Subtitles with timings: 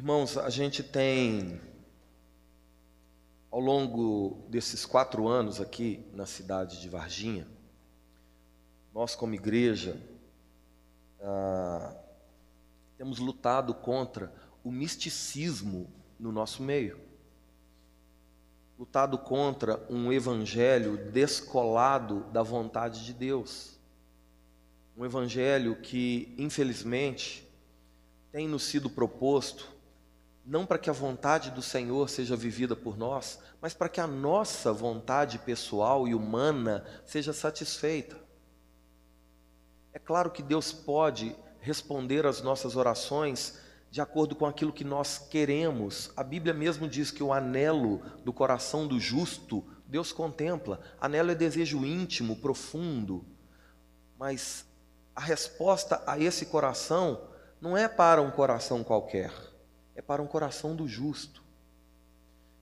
[0.00, 1.60] Irmãos, a gente tem,
[3.50, 7.46] ao longo desses quatro anos aqui na cidade de Varginha,
[8.94, 10.00] nós, como igreja,
[11.20, 11.94] ah,
[12.96, 14.32] temos lutado contra
[14.64, 15.86] o misticismo
[16.18, 16.98] no nosso meio,
[18.78, 23.78] lutado contra um evangelho descolado da vontade de Deus,
[24.96, 27.46] um evangelho que, infelizmente,
[28.32, 29.78] tem nos sido proposto
[30.50, 34.06] não para que a vontade do Senhor seja vivida por nós, mas para que a
[34.06, 38.16] nossa vontade pessoal e humana seja satisfeita.
[39.92, 43.60] É claro que Deus pode responder às nossas orações
[43.92, 46.10] de acordo com aquilo que nós queremos.
[46.16, 50.80] A Bíblia mesmo diz que o anelo do coração do justo, Deus contempla.
[51.00, 53.24] Anelo é desejo íntimo, profundo.
[54.18, 54.64] Mas
[55.14, 57.28] a resposta a esse coração
[57.60, 59.49] não é para um coração qualquer
[60.00, 61.42] é para um coração do justo.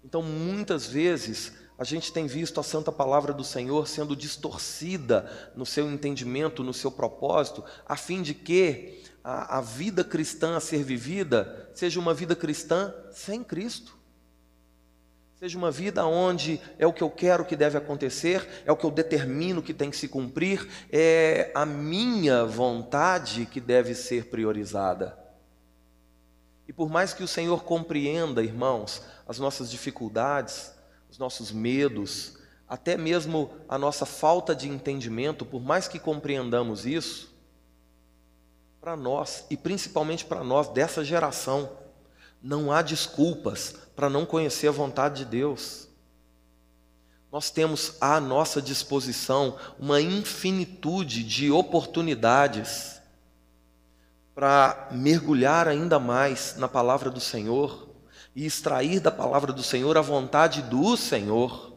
[0.05, 5.65] Então, muitas vezes, a gente tem visto a santa palavra do Senhor sendo distorcida no
[5.65, 10.83] seu entendimento, no seu propósito, a fim de que a, a vida cristã a ser
[10.83, 13.97] vivida seja uma vida cristã sem Cristo.
[15.37, 18.85] Seja uma vida onde é o que eu quero que deve acontecer, é o que
[18.85, 25.28] eu determino que tem que se cumprir, é a minha vontade que deve ser priorizada.
[26.69, 30.71] E por mais que o Senhor compreenda, irmãos, as nossas dificuldades,
[31.11, 32.37] os nossos medos,
[32.69, 37.35] até mesmo a nossa falta de entendimento, por mais que compreendamos isso,
[38.83, 41.71] para nós, e principalmente para nós dessa geração,
[42.43, 45.89] não há desculpas para não conhecer a vontade de Deus.
[47.33, 52.98] Nós temos à nossa disposição uma infinitude de oportunidades
[54.39, 57.89] para mergulhar ainda mais na palavra do Senhor
[58.37, 61.73] e extrair da palavra do Senhor a vontade do Senhor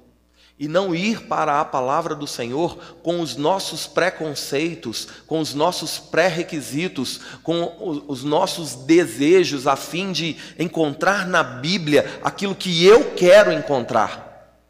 [0.60, 5.98] e não ir para a palavra do Senhor com os nossos preconceitos, com os nossos
[5.98, 13.52] pré-requisitos, com os nossos desejos, a fim de encontrar na Bíblia aquilo que eu quero
[13.52, 14.62] encontrar.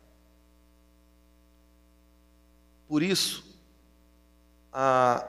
[2.88, 3.44] Por isso,
[4.72, 5.26] a,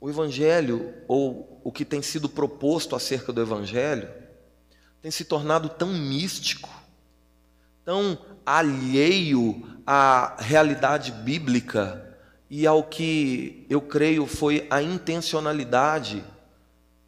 [0.00, 4.08] o Evangelho, ou o que tem sido proposto acerca do Evangelho,
[5.00, 6.70] tem se tornado tão místico,
[7.84, 12.16] tão alheio à realidade bíblica
[12.48, 16.22] e ao que eu creio foi a intencionalidade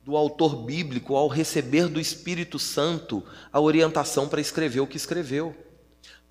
[0.04, 3.22] do autor bíblico ao receber do Espírito Santo
[3.52, 5.56] a orientação para escrever o que escreveu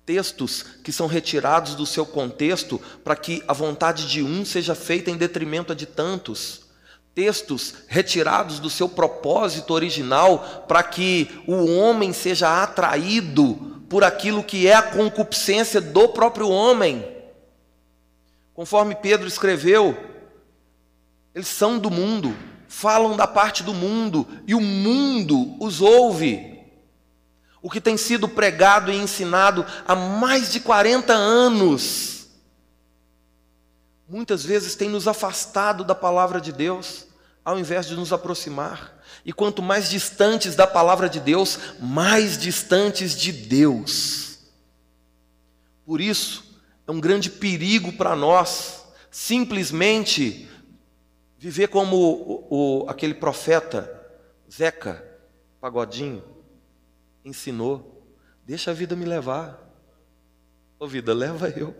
[0.04, 5.10] textos que são retirados do seu contexto para que a vontade de um seja feita
[5.10, 6.63] em detrimento de tantos.
[7.14, 14.66] Textos retirados do seu propósito original para que o homem seja atraído por aquilo que
[14.66, 17.06] é a concupiscência do próprio homem.
[18.52, 19.96] Conforme Pedro escreveu,
[21.34, 22.36] eles são do mundo,
[22.68, 26.54] falam da parte do mundo e o mundo os ouve
[27.64, 32.13] o que tem sido pregado e ensinado há mais de 40 anos,
[34.08, 37.06] muitas vezes tem nos afastado da palavra de Deus,
[37.44, 39.02] ao invés de nos aproximar.
[39.24, 44.38] E quanto mais distantes da palavra de Deus, mais distantes de Deus.
[45.86, 50.48] Por isso, é um grande perigo para nós simplesmente
[51.38, 52.46] viver como o,
[52.84, 53.90] o, aquele profeta
[54.50, 55.04] Zeca
[55.60, 56.22] Pagodinho
[57.24, 58.02] ensinou.
[58.46, 59.60] Deixa a vida me levar.
[60.78, 61.74] Ô vida, leva eu.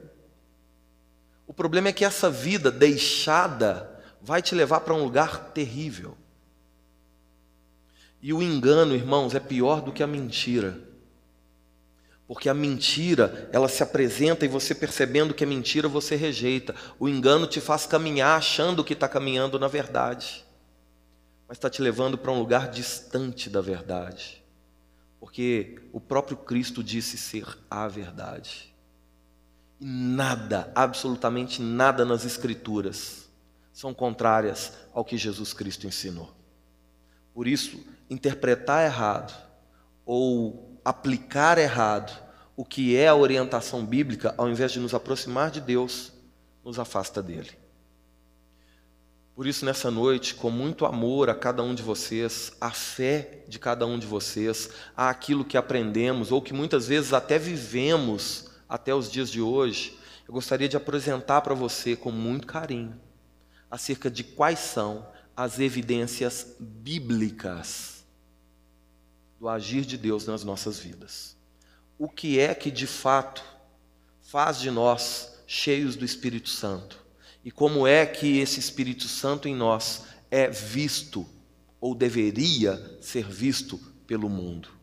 [1.47, 3.91] O problema é que essa vida deixada
[4.21, 6.16] vai te levar para um lugar terrível.
[8.22, 10.81] E o engano, irmãos, é pior do que a mentira.
[12.27, 16.75] Porque a mentira, ela se apresenta e você percebendo que é mentira, você rejeita.
[16.99, 20.43] O engano te faz caminhar achando que está caminhando na verdade,
[21.46, 24.43] mas está te levando para um lugar distante da verdade.
[25.20, 28.74] Porque o próprio Cristo disse ser a verdade.
[29.81, 33.29] Nada, absolutamente nada nas Escrituras
[33.73, 36.32] são contrárias ao que Jesus Cristo ensinou.
[37.35, 39.35] Por isso, interpretar errado
[40.06, 42.17] ou aplicar errado
[42.56, 46.12] o que é a orientação bíblica, ao invés de nos aproximar de Deus,
[46.65, 47.50] nos afasta dele.
[49.35, 53.59] Por isso, nessa noite, com muito amor a cada um de vocês, a fé de
[53.59, 58.93] cada um de vocês, a aquilo que aprendemos ou que muitas vezes até vivemos até
[58.93, 63.00] os dias de hoje, eu gostaria de apresentar para você com muito carinho
[63.71, 65.06] acerca de quais são
[65.37, 68.05] as evidências bíblicas
[69.38, 71.37] do agir de Deus nas nossas vidas.
[71.97, 73.44] O que é que de fato
[74.21, 76.99] faz de nós cheios do Espírito Santo?
[77.44, 81.25] E como é que esse Espírito Santo em nós é visto
[81.81, 84.74] ou deveria ser visto pelo mundo?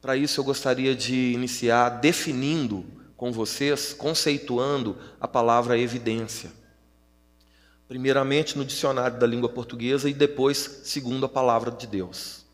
[0.00, 2.86] Para isso eu gostaria de iniciar definindo
[3.16, 6.50] com vocês, conceituando a palavra evidência.
[7.88, 12.46] Primeiramente no dicionário da língua portuguesa e depois segundo a palavra de Deus.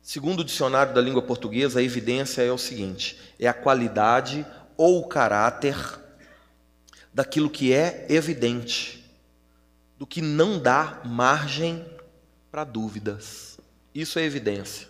[0.00, 4.46] Segundo o dicionário da língua portuguesa, a evidência é o seguinte: é a qualidade
[4.76, 5.76] ou o caráter
[7.12, 9.04] daquilo que é evidente,
[9.98, 11.84] do que não dá margem
[12.50, 13.58] para dúvidas.
[13.92, 14.87] Isso é evidência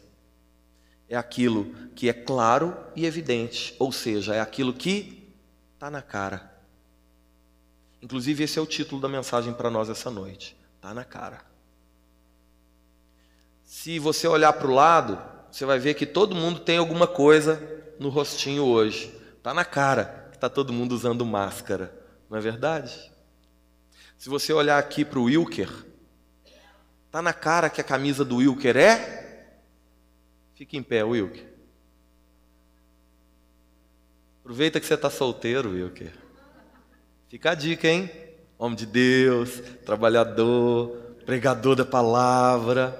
[1.08, 5.32] é aquilo que é claro e evidente, ou seja, é aquilo que
[5.75, 6.52] está na cara.
[8.02, 11.40] Inclusive, esse é o título da mensagem para nós essa noite: está na cara.
[13.64, 15.20] Se você olhar para o lado,
[15.50, 17.61] você vai ver que todo mundo tem alguma coisa
[17.99, 19.14] no rostinho hoje.
[19.37, 21.93] Está na cara que está todo mundo usando máscara,
[22.28, 23.11] não é verdade?
[24.16, 25.70] Se você olhar aqui para o Wilker,
[27.06, 29.27] está na cara que a camisa do Wilker é
[30.58, 31.46] Fique em pé, Wilker.
[34.40, 36.12] Aproveita que você está solteiro, Wilker.
[37.28, 38.10] Fica a dica, hein?
[38.58, 42.93] Homem de Deus, trabalhador, pregador da palavra.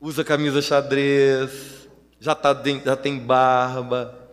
[0.00, 1.88] Usa camisa xadrez,
[2.20, 4.30] já, tá, já tem barba.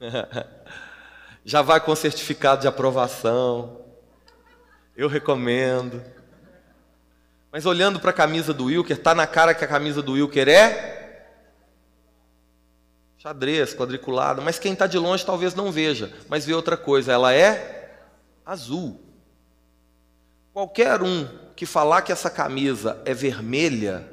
[1.44, 3.84] já vai com certificado de aprovação.
[4.96, 6.02] Eu recomendo.
[7.52, 10.48] Mas olhando para a camisa do Wilker, está na cara que a camisa do Wilker
[10.48, 11.28] é
[13.18, 14.40] xadrez, quadriculada.
[14.40, 17.12] Mas quem está de longe talvez não veja, mas vê outra coisa.
[17.12, 18.00] Ela é
[18.44, 18.98] azul.
[20.54, 24.10] Qualquer um que falar que essa camisa é vermelha,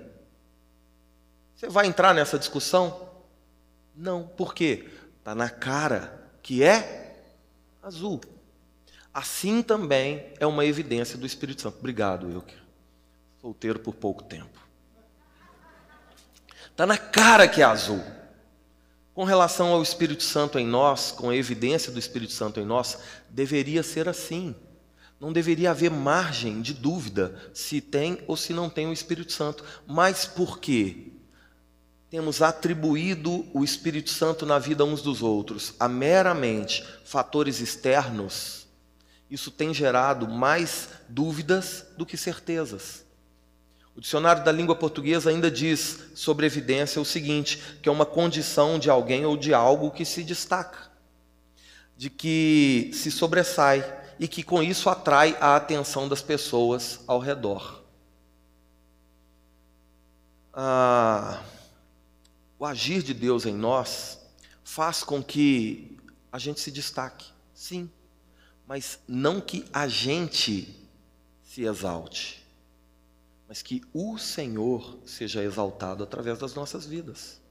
[1.56, 3.10] você vai entrar nessa discussão?
[3.96, 4.28] Não.
[4.28, 4.90] Por quê?
[5.18, 7.16] Está na cara que é
[7.82, 8.20] azul.
[9.14, 11.78] Assim também é uma evidência do Espírito Santo.
[11.80, 12.69] Obrigado, Wilker
[13.42, 14.60] solteiro por pouco tempo.
[16.72, 18.02] Está na cara que é azul.
[19.14, 22.98] Com relação ao Espírito Santo em nós, com a evidência do Espírito Santo em nós,
[23.30, 24.56] deveria ser assim.
[25.20, 29.64] Não deveria haver margem de dúvida se tem ou se não tem o Espírito Santo.
[29.86, 31.12] Mas por quê?
[32.10, 38.68] Temos atribuído o Espírito Santo na vida uns dos outros a meramente fatores externos.
[39.30, 43.09] Isso tem gerado mais dúvidas do que certezas.
[44.00, 48.80] O dicionário da língua portuguesa ainda diz sobre evidência o seguinte: que é uma condição
[48.80, 50.90] de alguém ou de algo que se destaca,
[51.98, 53.84] de que se sobressai
[54.18, 57.84] e que com isso atrai a atenção das pessoas ao redor.
[60.54, 61.44] Ah,
[62.58, 64.18] o agir de Deus em nós
[64.64, 66.00] faz com que
[66.32, 67.92] a gente se destaque, sim,
[68.66, 70.74] mas não que a gente
[71.44, 72.39] se exalte
[73.50, 77.42] mas que o Senhor seja exaltado através das nossas vidas.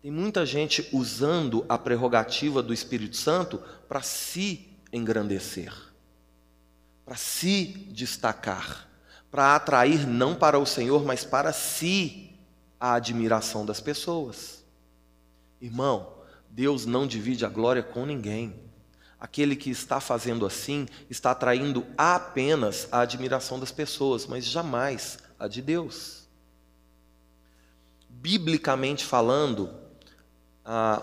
[0.00, 5.74] Tem muita gente usando a prerrogativa do Espírito Santo para se engrandecer,
[7.04, 8.88] para se destacar,
[9.32, 12.38] para atrair não para o Senhor, mas para si
[12.78, 14.64] a admiração das pessoas.
[15.60, 18.54] Irmão, Deus não divide a glória com ninguém.
[19.20, 25.48] Aquele que está fazendo assim está atraindo apenas a admiração das pessoas, mas jamais a
[25.48, 26.28] de Deus.
[28.08, 29.70] Biblicamente falando,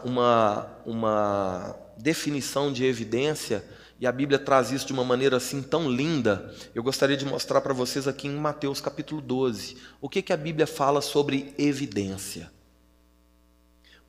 [0.04, 3.64] uma, uma definição de evidência,
[4.00, 7.62] e a Bíblia traz isso de uma maneira assim tão linda, eu gostaria de mostrar
[7.62, 9.78] para vocês aqui em Mateus capítulo 12.
[10.02, 12.52] O que, que a Bíblia fala sobre evidência?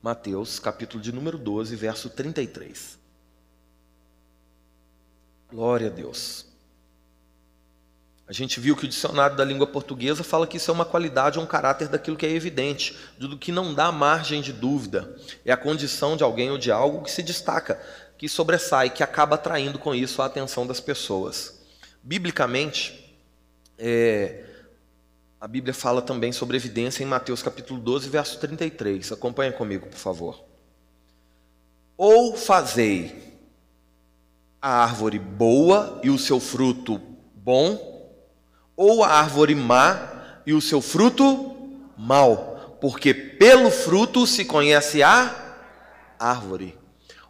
[0.01, 2.99] Mateus capítulo de número 12, verso 33.
[5.49, 6.45] Glória a Deus.
[8.27, 11.39] A gente viu que o dicionário da língua portuguesa fala que isso é uma qualidade,
[11.39, 15.15] um caráter daquilo que é evidente, do que não dá margem de dúvida.
[15.45, 17.81] É a condição de alguém ou de algo que se destaca,
[18.17, 21.57] que sobressai, que acaba atraindo com isso a atenção das pessoas.
[22.03, 23.15] Biblicamente,
[23.77, 24.43] é,
[25.39, 29.13] a Bíblia fala também sobre evidência em Mateus capítulo 12, verso 33.
[29.13, 30.43] Acompanha comigo, por favor.
[31.95, 33.26] Ou fazei
[34.61, 36.99] a árvore boa e o seu fruto
[37.35, 38.11] bom,
[38.75, 41.55] ou a árvore má e o seu fruto
[41.97, 45.55] mal, porque pelo fruto se conhece a
[46.19, 46.77] árvore.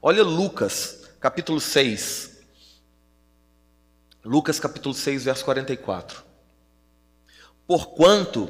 [0.01, 2.37] Olha Lucas, capítulo 6.
[4.23, 6.23] Lucas capítulo 6, verso 44.
[7.65, 8.49] Porquanto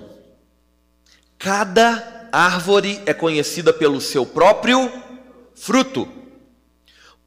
[1.38, 4.92] cada árvore é conhecida pelo seu próprio
[5.56, 6.17] fruto.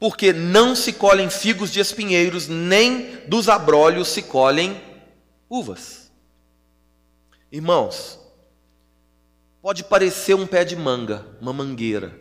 [0.01, 4.81] Porque não se colhem figos de espinheiros, nem dos abrolhos se colhem
[5.47, 6.11] uvas.
[7.51, 8.17] Irmãos,
[9.61, 12.19] pode parecer um pé de manga, uma mangueira.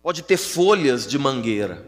[0.00, 1.84] Pode ter folhas de mangueira.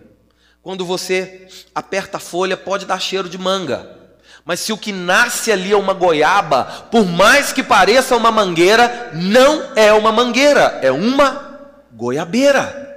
[0.60, 3.96] Quando você aperta a folha, pode dar cheiro de manga.
[4.44, 9.12] Mas se o que nasce ali é uma goiaba, por mais que pareça uma mangueira,
[9.14, 12.87] não é uma mangueira, é uma goiabeira.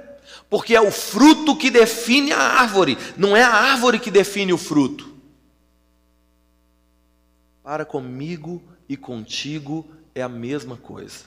[0.52, 4.58] Porque é o fruto que define a árvore, não é a árvore que define o
[4.58, 5.10] fruto.
[7.62, 11.24] Para comigo e contigo é a mesma coisa.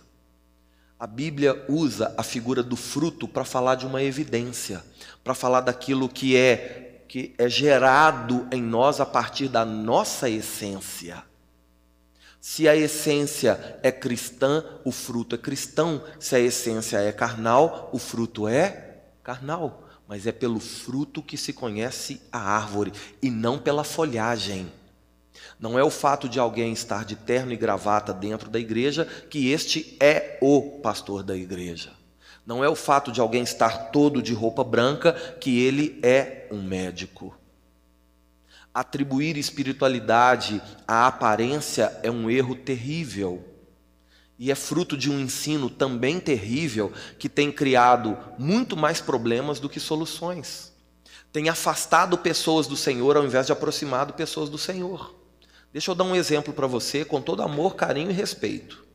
[0.99, 4.85] A Bíblia usa a figura do fruto para falar de uma evidência,
[5.23, 11.23] para falar daquilo que é que é gerado em nós a partir da nossa essência.
[12.39, 16.03] Se a essência é cristã, o fruto é cristão.
[16.19, 18.85] Se a essência é carnal, o fruto é
[19.25, 19.83] carnal.
[20.07, 24.71] Mas é pelo fruto que se conhece a árvore e não pela folhagem.
[25.59, 29.49] Não é o fato de alguém estar de terno e gravata dentro da igreja que
[29.49, 31.91] este é o pastor da igreja.
[32.45, 36.61] Não é o fato de alguém estar todo de roupa branca que ele é um
[36.61, 37.35] médico.
[38.71, 43.54] Atribuir espiritualidade à aparência é um erro terrível.
[44.37, 49.69] E é fruto de um ensino também terrível que tem criado muito mais problemas do
[49.69, 50.73] que soluções.
[51.31, 55.15] Tem afastado pessoas do Senhor ao invés de aproximado pessoas do Senhor.
[55.71, 58.85] Deixa eu dar um exemplo para você com todo amor, carinho e respeito.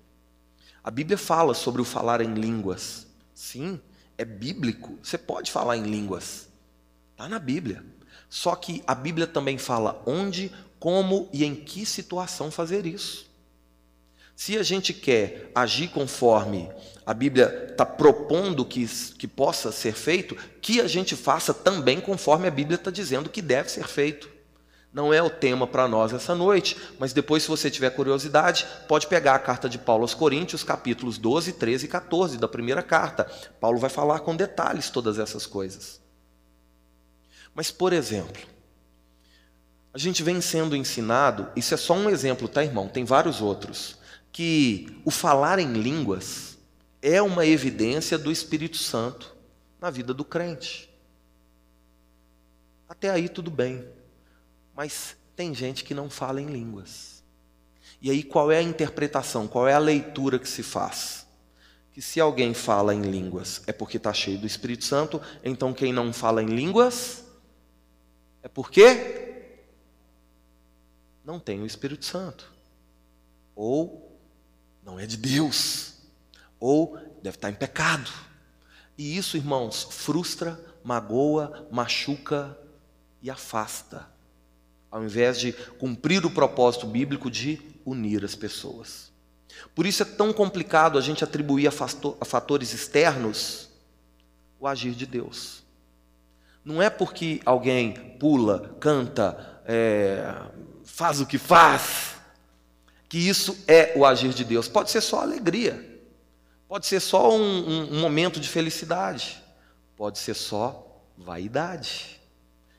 [0.83, 3.07] A Bíblia fala sobre o falar em línguas.
[3.35, 3.81] Sim,
[4.17, 4.99] é bíblico.
[5.03, 6.49] Você pode falar em línguas.
[7.13, 7.85] Está na Bíblia.
[8.29, 13.30] Só que a Bíblia também fala onde, como e em que situação fazer isso.
[14.41, 16.71] Se a gente quer agir conforme
[17.05, 18.87] a Bíblia está propondo que,
[19.19, 23.43] que possa ser feito, que a gente faça também conforme a Bíblia está dizendo que
[23.43, 24.31] deve ser feito.
[24.95, 29.09] Não é o tema para nós essa noite, mas depois, se você tiver curiosidade, pode
[29.09, 33.31] pegar a carta de Paulo aos Coríntios, capítulos 12, 13 e 14 da primeira carta.
[33.61, 36.01] Paulo vai falar com detalhes todas essas coisas.
[37.55, 38.41] Mas, por exemplo,
[39.93, 42.89] a gente vem sendo ensinado, isso é só um exemplo, tá, irmão?
[42.89, 44.00] Tem vários outros,
[44.33, 46.59] que o falar em línguas
[47.03, 49.35] é uma evidência do Espírito Santo
[49.81, 50.91] na vida do crente.
[52.89, 53.87] Até aí tudo bem.
[54.75, 57.23] Mas tem gente que não fala em línguas.
[58.03, 61.27] E aí qual é a interpretação, qual é a leitura que se faz?
[61.93, 65.93] Que se alguém fala em línguas é porque está cheio do Espírito Santo, então quem
[65.93, 67.25] não fala em línguas
[68.43, 69.31] é porque
[71.25, 72.51] não tem o Espírito Santo.
[73.55, 74.10] Ou
[74.85, 75.95] não é de Deus.
[76.59, 78.11] Ou deve estar em pecado.
[78.97, 82.57] E isso, irmãos, frustra, magoa, machuca
[83.23, 84.11] e afasta
[84.91, 89.11] ao invés de cumprir o propósito bíblico de unir as pessoas.
[89.75, 93.69] Por isso é tão complicado a gente atribuir a fatores externos
[94.59, 95.63] o agir de Deus.
[96.65, 100.35] Não é porque alguém pula, canta, é,
[100.85, 102.17] faz o que faz,
[103.11, 104.69] que isso é o agir de Deus.
[104.69, 106.01] Pode ser só alegria,
[106.69, 109.43] pode ser só um, um, um momento de felicidade,
[109.97, 112.21] pode ser só vaidade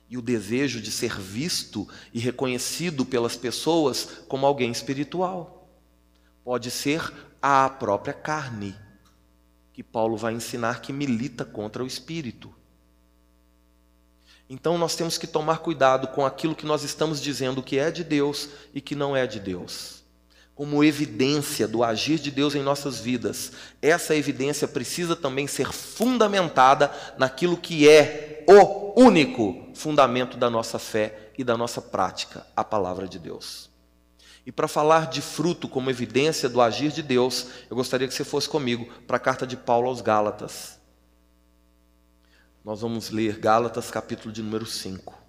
[0.09, 5.69] e o desejo de ser visto e reconhecido pelas pessoas como alguém espiritual.
[6.45, 8.73] Pode ser a própria carne,
[9.73, 12.53] que Paulo vai ensinar que milita contra o espírito.
[14.49, 18.03] Então nós temos que tomar cuidado com aquilo que nós estamos dizendo que é de
[18.03, 20.00] Deus e que não é de Deus.
[20.61, 23.51] Como evidência do agir de Deus em nossas vidas,
[23.81, 31.31] essa evidência precisa também ser fundamentada naquilo que é o único fundamento da nossa fé
[31.35, 33.71] e da nossa prática, a palavra de Deus.
[34.45, 38.23] E para falar de fruto como evidência do agir de Deus, eu gostaria que você
[38.23, 40.79] fosse comigo para a carta de Paulo aos Gálatas.
[42.63, 45.20] Nós vamos ler Gálatas, capítulo de número 5.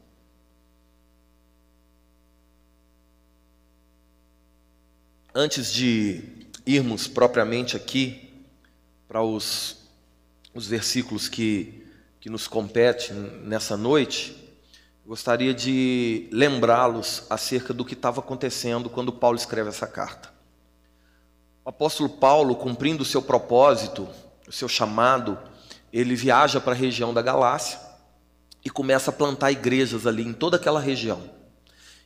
[5.35, 8.31] Antes de irmos propriamente aqui
[9.09, 9.89] para os,
[10.55, 11.85] os versículos que,
[12.21, 14.43] que nos competem nessa noite,
[15.05, 20.33] Gostaria de lembrá-los acerca do que estava acontecendo quando Paulo escreve essa carta.
[21.65, 24.09] O apóstolo Paulo, cumprindo o seu propósito,
[24.47, 25.37] o seu chamado,
[25.93, 27.81] ele viaja para a região da Galácia
[28.65, 31.21] e começa a plantar igrejas ali em toda aquela região.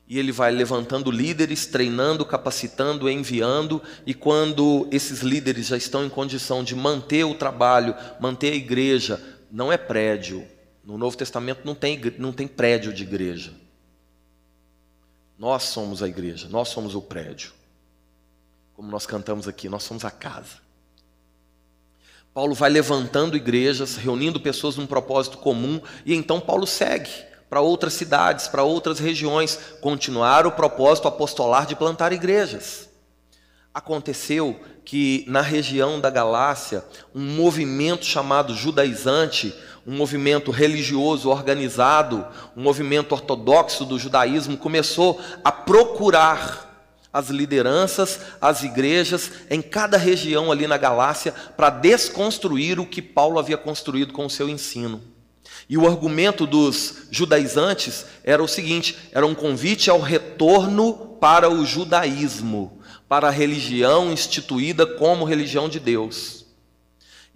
[0.09, 6.09] E ele vai levantando líderes, treinando, capacitando, enviando, e quando esses líderes já estão em
[6.09, 9.21] condição de manter o trabalho, manter a igreja,
[9.51, 10.47] não é prédio.
[10.85, 13.53] No Novo Testamento não tem, não tem prédio de igreja.
[15.37, 17.53] Nós somos a igreja, nós somos o prédio.
[18.75, 20.65] Como nós cantamos aqui, nós somos a casa.
[22.33, 27.11] Paulo vai levantando igrejas, reunindo pessoas num propósito comum, e então Paulo segue
[27.49, 32.89] para outras cidades, para outras regiões, continuar o propósito apostolar de plantar igrejas.
[33.73, 36.85] Aconteceu que na região da Galácia,
[37.15, 39.55] um movimento chamado judaizante,
[39.87, 42.27] um movimento religioso organizado,
[42.57, 46.67] um movimento ortodoxo do judaísmo, começou a procurar
[47.13, 53.39] as lideranças, as igrejas em cada região ali na Galácia para desconstruir o que Paulo
[53.39, 55.16] havia construído com o seu ensino.
[55.69, 61.65] E o argumento dos judaizantes era o seguinte: era um convite ao retorno para o
[61.65, 66.47] judaísmo, para a religião instituída como religião de Deus.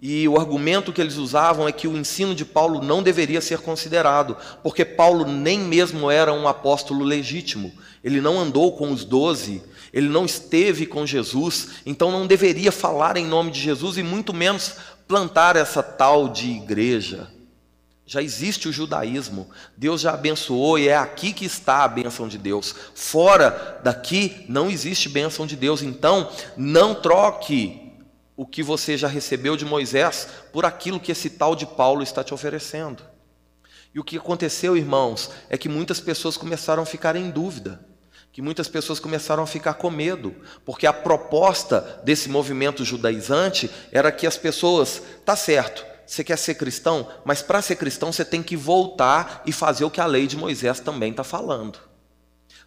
[0.01, 3.59] E o argumento que eles usavam é que o ensino de Paulo não deveria ser
[3.59, 7.71] considerado, porque Paulo nem mesmo era um apóstolo legítimo.
[8.03, 9.61] Ele não andou com os doze,
[9.93, 14.33] ele não esteve com Jesus, então não deveria falar em nome de Jesus e muito
[14.33, 14.73] menos
[15.07, 17.29] plantar essa tal de igreja.
[18.11, 22.37] Já existe o judaísmo, Deus já abençoou e é aqui que está a bênção de
[22.37, 22.75] Deus.
[22.93, 27.93] Fora daqui não existe bênção de Deus, então não troque
[28.35, 32.21] o que você já recebeu de Moisés por aquilo que esse tal de Paulo está
[32.21, 33.01] te oferecendo.
[33.95, 37.79] E o que aconteceu, irmãos, é que muitas pessoas começaram a ficar em dúvida,
[38.33, 44.11] que muitas pessoas começaram a ficar com medo, porque a proposta desse movimento judaizante era
[44.11, 48.43] que as pessoas, tá certo, você quer ser cristão, mas para ser cristão você tem
[48.43, 51.79] que voltar e fazer o que a lei de Moisés também está falando.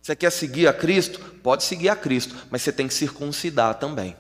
[0.01, 1.21] Você quer seguir a Cristo?
[1.43, 4.17] Pode seguir a Cristo, mas você tem que circuncidar também.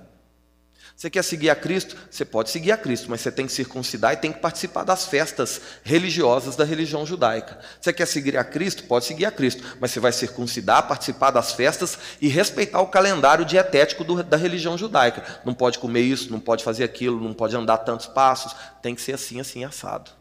[0.97, 1.97] Você quer seguir a Cristo?
[2.09, 5.07] Você pode seguir a Cristo, mas você tem que circuncidar e tem que participar das
[5.07, 7.59] festas religiosas da religião judaica.
[7.81, 8.85] Você quer seguir a Cristo?
[8.85, 13.45] Pode seguir a Cristo, mas você vai circuncidar, participar das festas e respeitar o calendário
[13.45, 15.41] dietético do, da religião judaica.
[15.45, 19.03] Não pode comer isso, não pode fazer aquilo, não pode andar tantos passos, tem que
[19.03, 20.13] ser assim, assim, assado.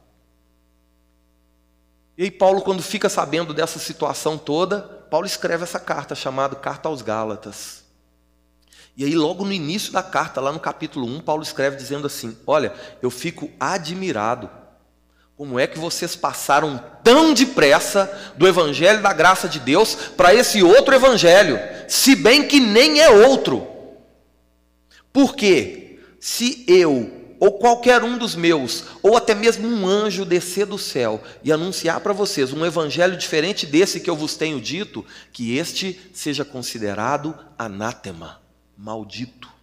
[2.17, 6.89] E aí, Paulo, quando fica sabendo dessa situação toda, Paulo escreve essa carta chamada Carta
[6.89, 7.82] aos Gálatas.
[8.95, 12.37] E aí, logo no início da carta, lá no capítulo 1, Paulo escreve dizendo assim:
[12.45, 14.49] Olha, eu fico admirado.
[15.35, 20.61] Como é que vocês passaram tão depressa do evangelho da graça de Deus para esse
[20.61, 23.67] outro evangelho, se bem que nem é outro?
[25.11, 30.77] Porque se eu ou qualquer um dos meus, ou até mesmo um anjo descer do
[30.77, 35.57] céu e anunciar para vocês um evangelho diferente desse que eu vos tenho dito, que
[35.57, 38.42] este seja considerado anátema
[38.77, 39.53] maldito.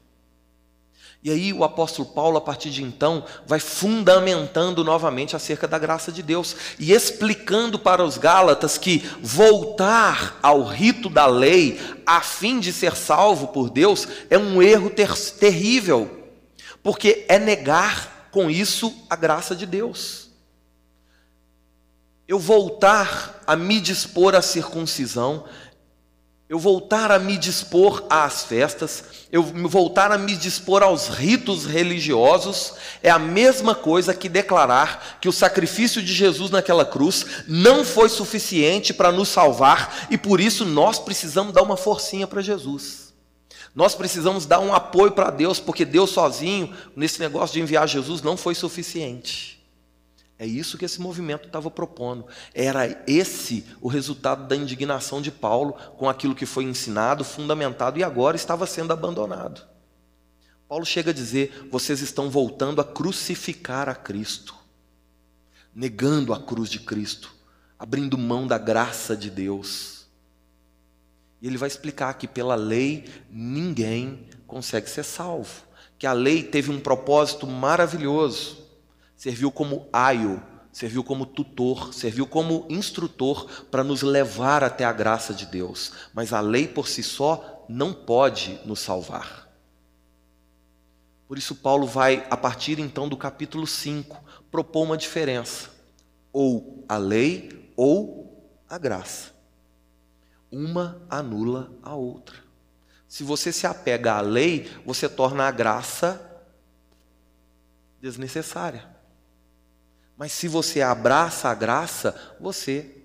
[1.23, 6.11] E aí o apóstolo Paulo, a partir de então, vai fundamentando novamente acerca da graça
[6.11, 12.59] de Deus e explicando para os Gálatas que voltar ao rito da lei a fim
[12.59, 16.31] de ser salvo por Deus é um erro ter terrível,
[16.83, 20.31] porque é negar com isso a graça de Deus.
[22.27, 25.45] Eu voltar a me dispor à circuncisão
[26.51, 32.75] eu voltar a me dispor às festas, eu voltar a me dispor aos ritos religiosos,
[33.05, 38.09] é a mesma coisa que declarar que o sacrifício de Jesus naquela cruz não foi
[38.09, 43.15] suficiente para nos salvar e por isso nós precisamos dar uma forcinha para Jesus.
[43.73, 48.23] Nós precisamos dar um apoio para Deus, porque Deus sozinho, nesse negócio de enviar Jesus,
[48.23, 49.60] não foi suficiente.
[50.41, 52.27] É isso que esse movimento estava propondo.
[52.55, 58.03] Era esse o resultado da indignação de Paulo com aquilo que foi ensinado, fundamentado e
[58.03, 59.69] agora estava sendo abandonado.
[60.67, 64.55] Paulo chega a dizer: vocês estão voltando a crucificar a Cristo,
[65.75, 67.35] negando a cruz de Cristo,
[67.79, 70.07] abrindo mão da graça de Deus.
[71.43, 75.65] E ele vai explicar que pela lei ninguém consegue ser salvo,
[75.99, 78.60] que a lei teve um propósito maravilhoso
[79.21, 85.35] serviu como aio, serviu como tutor, serviu como instrutor para nos levar até a graça
[85.35, 85.93] de Deus.
[86.15, 89.47] Mas a lei por si só não pode nos salvar.
[91.29, 95.69] Por isso, Paulo vai, a partir então do capítulo 5, propor uma diferença:
[96.33, 99.35] ou a lei ou a graça.
[100.51, 102.39] Uma anula a outra.
[103.07, 106.43] Se você se apega à lei, você torna a graça
[108.01, 108.90] desnecessária.
[110.21, 112.99] Mas se você abraça a graça, você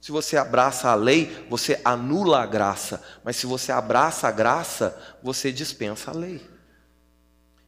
[0.00, 3.02] Se você abraça a lei, você anula a graça.
[3.22, 6.40] Mas se você abraça a graça, você dispensa a lei.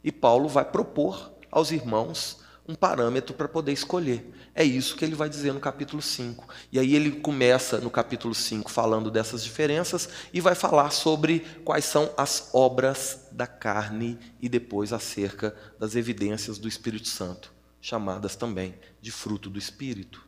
[0.03, 4.33] E Paulo vai propor aos irmãos um parâmetro para poder escolher.
[4.55, 6.47] É isso que ele vai dizer no capítulo 5.
[6.71, 11.85] E aí ele começa no capítulo 5 falando dessas diferenças e vai falar sobre quais
[11.85, 17.52] são as obras da carne e depois acerca das evidências do Espírito Santo,
[17.83, 20.25] chamadas também de fruto do Espírito.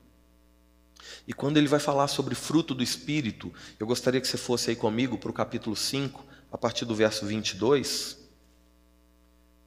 [1.26, 4.76] E quando ele vai falar sobre fruto do Espírito, eu gostaria que você fosse aí
[4.76, 8.18] comigo para o capítulo 5, a partir do verso 22.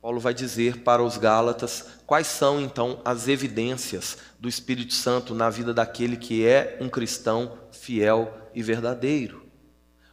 [0.02, 5.48] Paulo vai dizer para os Gálatas quais são então as evidências do Espírito Santo na
[5.48, 9.46] vida daquele que é um cristão fiel e verdadeiro.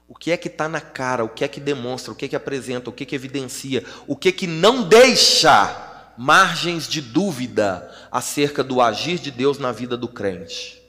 [0.07, 2.27] O que é que está na cara, o que é que demonstra, o que é
[2.29, 7.01] que apresenta, o que é que evidencia, o que é que não deixa margens de
[7.01, 10.81] dúvida acerca do agir de Deus na vida do crente.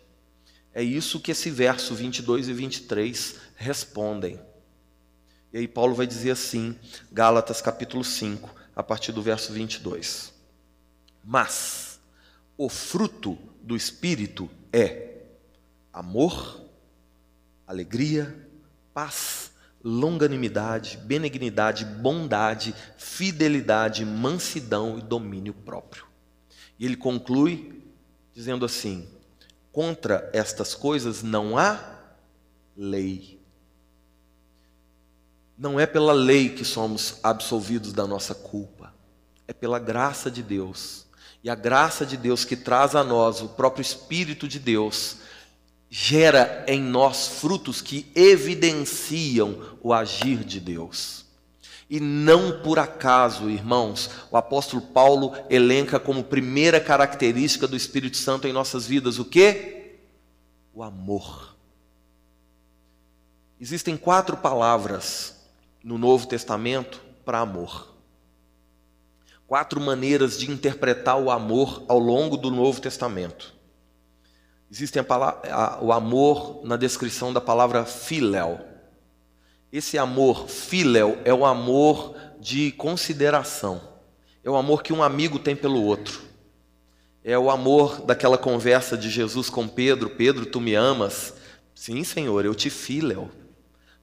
[0.73, 4.39] É isso que esse verso 22 e 23 respondem.
[5.53, 6.79] E aí Paulo vai dizer assim,
[7.11, 10.35] Gálatas capítulo 5, a partir do verso 22.
[11.25, 11.99] Mas
[12.59, 15.23] o fruto do Espírito é
[15.93, 16.61] amor,
[17.67, 18.49] alegria,
[18.93, 19.51] paz,
[19.87, 26.05] longanimidade, benignidade, bondade, fidelidade, mansidão e domínio próprio.
[26.77, 27.85] E ele conclui
[28.35, 29.09] dizendo assim:
[29.71, 31.79] Contra estas coisas não há
[32.77, 33.41] lei.
[35.57, 38.93] Não é pela lei que somos absolvidos da nossa culpa,
[39.47, 41.07] é pela graça de Deus.
[41.45, 45.19] E a graça de Deus que traz a nós o próprio Espírito de Deus
[45.89, 51.25] gera em nós frutos que evidenciam o agir de Deus.
[51.89, 58.49] E não por acaso, irmãos, o apóstolo Paulo elenca como primeira característica do Espírito Santo
[58.49, 59.95] em nossas vidas o que?
[60.75, 61.55] O amor.
[63.61, 65.37] Existem quatro palavras
[65.83, 67.95] no Novo Testamento para amor.
[69.47, 73.56] Quatro maneiras de interpretar o amor ao longo do Novo Testamento.
[74.71, 74.99] Existe
[75.81, 78.77] o amor na descrição da palavra filéu
[79.73, 83.81] esse amor, filéu, é o amor de consideração.
[84.43, 86.23] É o amor que um amigo tem pelo outro.
[87.23, 91.35] É o amor daquela conversa de Jesus com Pedro: Pedro, tu me amas?
[91.75, 93.31] Sim, Senhor, eu te filéu.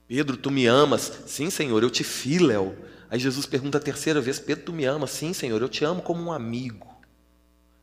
[0.06, 1.10] Pedro, tu me amas?
[1.26, 2.76] Sim, Senhor, eu te filéu.
[3.10, 5.10] Aí Jesus pergunta a terceira vez: Pedro, tu me amas?
[5.10, 6.93] Sim, Senhor, eu te amo como um amigo.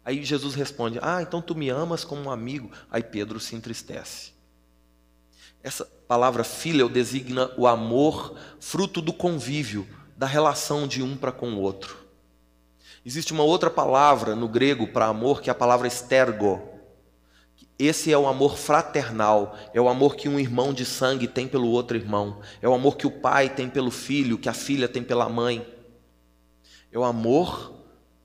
[0.03, 2.71] Aí Jesus responde: Ah, então tu me amas como um amigo.
[2.89, 4.31] Aí Pedro se entristece.
[5.63, 9.87] Essa palavra filho designa o amor fruto do convívio,
[10.17, 11.97] da relação de um para com o outro.
[13.05, 16.61] Existe uma outra palavra no grego para amor que é a palavra estergo.
[17.77, 21.67] Esse é o amor fraternal, é o amor que um irmão de sangue tem pelo
[21.67, 25.03] outro irmão, é o amor que o pai tem pelo filho, que a filha tem
[25.03, 25.67] pela mãe.
[26.91, 27.73] É o amor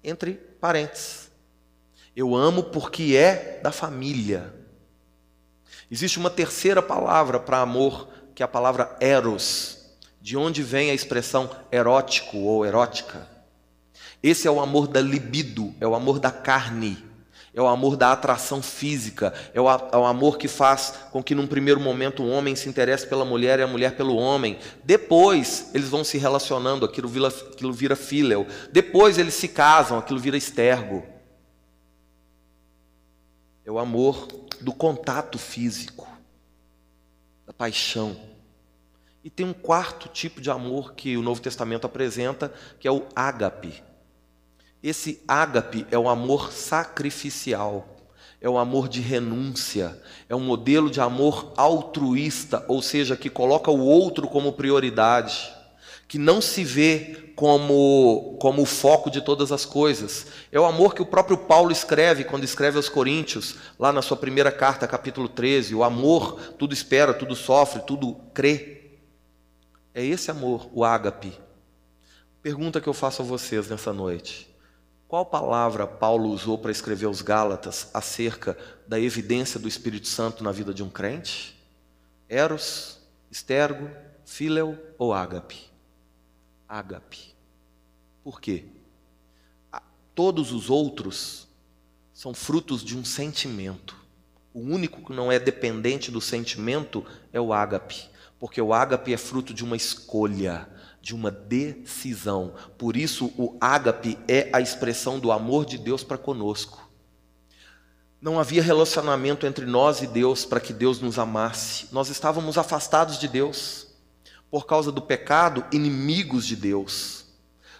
[0.04, 1.25] entre parentes.
[2.16, 4.55] Eu amo porque é da família.
[5.90, 9.79] Existe uma terceira palavra para amor, que é a palavra eros,
[10.18, 13.29] de onde vem a expressão erótico ou erótica.
[14.22, 17.05] Esse é o amor da libido, é o amor da carne,
[17.52, 21.35] é o amor da atração física, é o, é o, amor que faz com que
[21.35, 24.59] num primeiro momento o homem se interesse pela mulher e a mulher pelo homem.
[24.83, 28.46] Depois eles vão se relacionando, aquilo vira, aquilo vira fíleo.
[28.72, 31.15] Depois eles se casam, aquilo vira estergo.
[33.66, 34.29] É o amor
[34.61, 36.07] do contato físico,
[37.44, 38.16] da paixão.
[39.24, 43.02] E tem um quarto tipo de amor que o Novo Testamento apresenta, que é o
[43.16, 43.83] ágape.
[44.81, 47.88] Esse ágape é o amor sacrificial,
[48.40, 53.68] é o amor de renúncia, é um modelo de amor altruísta, ou seja, que coloca
[53.68, 55.55] o outro como prioridade
[56.08, 60.26] que não se vê como, como o foco de todas as coisas.
[60.50, 64.16] É o amor que o próprio Paulo escreve quando escreve aos Coríntios, lá na sua
[64.16, 65.74] primeira carta, capítulo 13.
[65.74, 68.92] O amor tudo espera, tudo sofre, tudo crê.
[69.94, 71.32] É esse amor, o ágape.
[72.42, 74.54] Pergunta que eu faço a vocês nessa noite.
[75.08, 78.56] Qual palavra Paulo usou para escrever aos Gálatas acerca
[78.88, 81.56] da evidência do Espírito Santo na vida de um crente?
[82.28, 82.98] Eros,
[83.30, 83.88] estergo,
[84.24, 85.75] fileu ou ágape?
[86.68, 87.35] Ágape.
[88.22, 88.64] Por quê?
[90.14, 91.46] Todos os outros
[92.12, 93.94] são frutos de um sentimento.
[94.55, 99.18] O único que não é dependente do sentimento é o ágape, porque o ágape é
[99.18, 100.66] fruto de uma escolha,
[101.02, 102.55] de uma decisão.
[102.79, 106.90] Por isso, o ágape é a expressão do amor de Deus para conosco.
[108.18, 111.88] Não havia relacionamento entre nós e Deus para que Deus nos amasse.
[111.92, 113.86] Nós estávamos afastados de Deus.
[114.56, 117.26] Por causa do pecado, inimigos de Deus.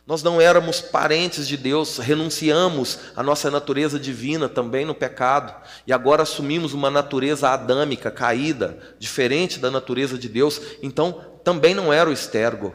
[0.07, 5.55] Nós não éramos parentes de Deus, renunciamos à nossa natureza divina também no pecado,
[5.87, 11.91] e agora assumimos uma natureza adâmica, caída, diferente da natureza de Deus, então também não
[11.91, 12.75] era o estergo.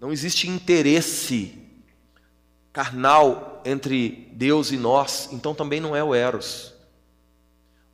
[0.00, 1.62] Não existe interesse
[2.72, 6.74] carnal entre Deus e nós, então também não é o Eros.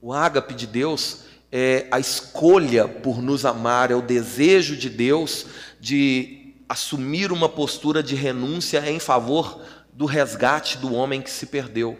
[0.00, 5.46] O ágape de Deus é a escolha por nos amar, é o desejo de Deus
[5.80, 9.60] de assumir uma postura de renúncia em favor
[9.92, 11.96] do resgate do homem que se perdeu.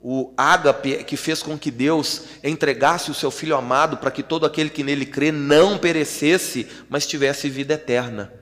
[0.00, 4.46] O ágape que fez com que Deus entregasse o seu filho amado para que todo
[4.46, 8.32] aquele que nele crê não perecesse, mas tivesse vida eterna.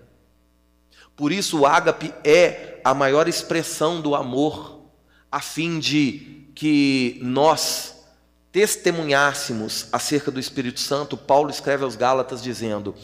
[1.17, 4.81] Por isso, o ágape é a maior expressão do amor,
[5.31, 8.00] a fim de que nós
[8.53, 11.17] testemunhássemos acerca do Espírito Santo.
[11.17, 12.95] Paulo escreve aos Gálatas dizendo: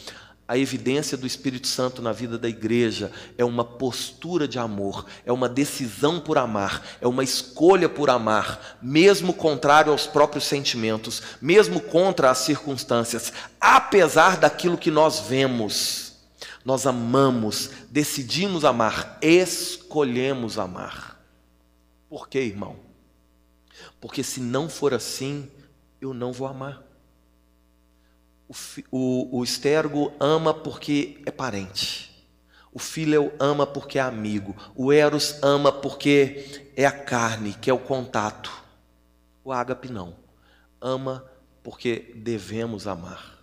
[0.49, 5.33] a evidência do Espírito Santo na vida da igreja é uma postura de amor, é
[5.33, 11.81] uma decisão por amar, é uma escolha por amar, mesmo contrário aos próprios sentimentos, mesmo
[11.81, 16.07] contra as circunstâncias, apesar daquilo que nós vemos
[16.67, 21.17] nós amamos, decidimos amar, escolhemos amar.
[22.11, 22.86] Por quê, irmão?
[24.01, 25.51] Porque se não for assim,
[26.01, 26.83] eu não vou amar.
[28.49, 28.55] O,
[28.91, 32.07] o, o estergo ama porque é parente.
[32.73, 34.55] O filho ama porque é amigo.
[34.75, 38.53] O eros ama porque é a carne, que é o contato.
[39.43, 40.15] O ágape não.
[40.81, 41.25] Ama
[41.63, 43.43] porque devemos amar.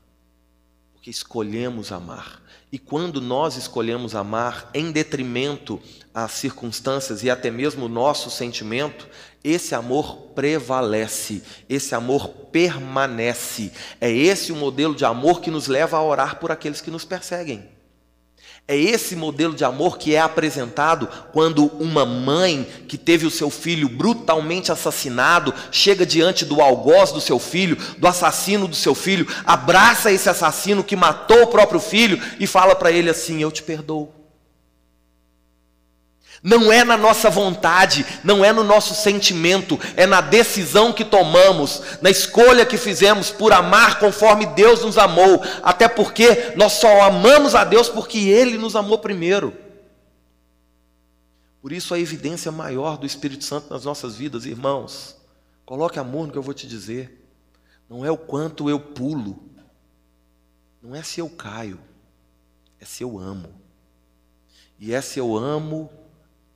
[0.93, 2.43] Porque escolhemos amar.
[2.71, 5.81] E quando nós escolhemos amar em detrimento
[6.13, 9.09] às circunstâncias e até mesmo o nosso sentimento,
[9.43, 13.71] esse amor prevalece, esse amor permanece.
[13.99, 17.03] É esse o modelo de amor que nos leva a orar por aqueles que nos
[17.03, 17.67] perseguem.
[18.65, 23.49] É esse modelo de amor que é apresentado quando uma mãe que teve o seu
[23.49, 29.27] filho brutalmente assassinado chega diante do algoz do seu filho, do assassino do seu filho,
[29.45, 33.61] abraça esse assassino que matou o próprio filho e fala para ele assim: Eu te
[33.61, 34.22] perdoo.
[36.43, 41.81] Não é na nossa vontade, não é no nosso sentimento, é na decisão que tomamos,
[42.01, 47.55] na escolha que fizemos por amar conforme Deus nos amou, até porque nós só amamos
[47.55, 49.55] a Deus porque Ele nos amou primeiro.
[51.61, 55.15] Por isso a evidência maior do Espírito Santo nas nossas vidas, irmãos,
[55.65, 57.25] coloque amor no que eu vou te dizer,
[57.89, 59.41] não é o quanto eu pulo,
[60.81, 61.79] não é se eu caio,
[62.81, 63.47] é se eu amo,
[64.77, 65.89] e é se eu amo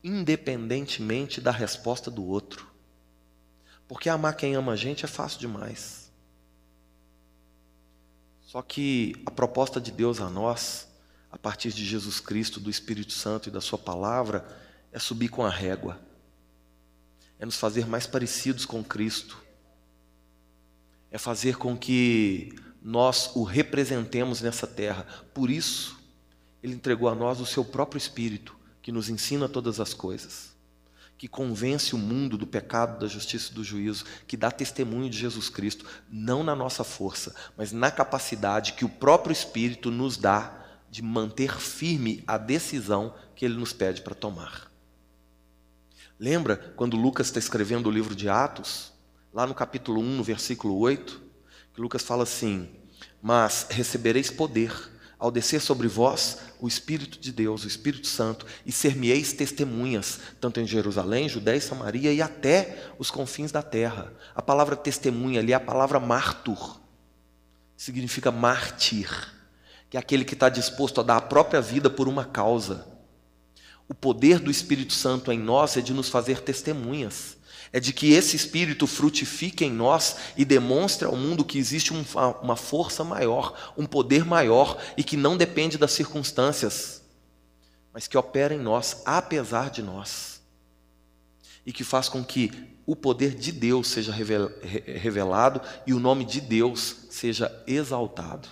[0.07, 2.71] independentemente da resposta do outro.
[3.87, 6.09] Porque amar quem ama a gente é fácil demais.
[8.41, 10.87] Só que a proposta de Deus a nós,
[11.29, 14.47] a partir de Jesus Cristo, do Espírito Santo e da Sua palavra,
[14.93, 15.99] é subir com a régua,
[17.37, 19.37] é nos fazer mais parecidos com Cristo,
[21.11, 25.05] é fazer com que nós o representemos nessa terra.
[25.33, 25.99] Por isso,
[26.63, 28.56] Ele entregou a nós o Seu próprio Espírito,
[28.87, 30.55] que nos ensina todas as coisas,
[31.17, 35.17] que convence o mundo do pecado, da justiça e do juízo, que dá testemunho de
[35.17, 40.63] Jesus Cristo, não na nossa força, mas na capacidade que o próprio Espírito nos dá
[40.89, 44.71] de manter firme a decisão que ele nos pede para tomar.
[46.17, 48.93] Lembra quando Lucas está escrevendo o livro de Atos,
[49.33, 51.21] lá no capítulo 1, no versículo 8,
[51.73, 52.73] que Lucas fala assim:
[53.21, 54.71] Mas recebereis poder
[55.19, 60.59] ao descer sobre vós o Espírito de Deus, o Espírito Santo, e ser-me-eis testemunhas, tanto
[60.59, 64.13] em Jerusalém, Judéia e Samaria e até os confins da terra.
[64.35, 66.79] A palavra testemunha ali é a palavra martur,
[67.75, 69.33] significa mártir,
[69.89, 72.85] que é aquele que está disposto a dar a própria vida por uma causa.
[73.87, 77.36] O poder do Espírito Santo em nós é de nos fazer testemunhas
[77.71, 82.55] é de que esse espírito frutifique em nós e demonstre ao mundo que existe uma
[82.55, 87.01] força maior, um poder maior e que não depende das circunstâncias,
[87.93, 90.41] mas que opera em nós apesar de nós
[91.65, 92.51] e que faz com que
[92.85, 98.47] o poder de Deus seja revelado e o nome de Deus seja exaltado.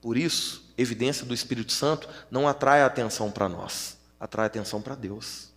[0.00, 5.52] Por isso, evidência do Espírito Santo não atrai atenção para nós, atrai atenção para Deus.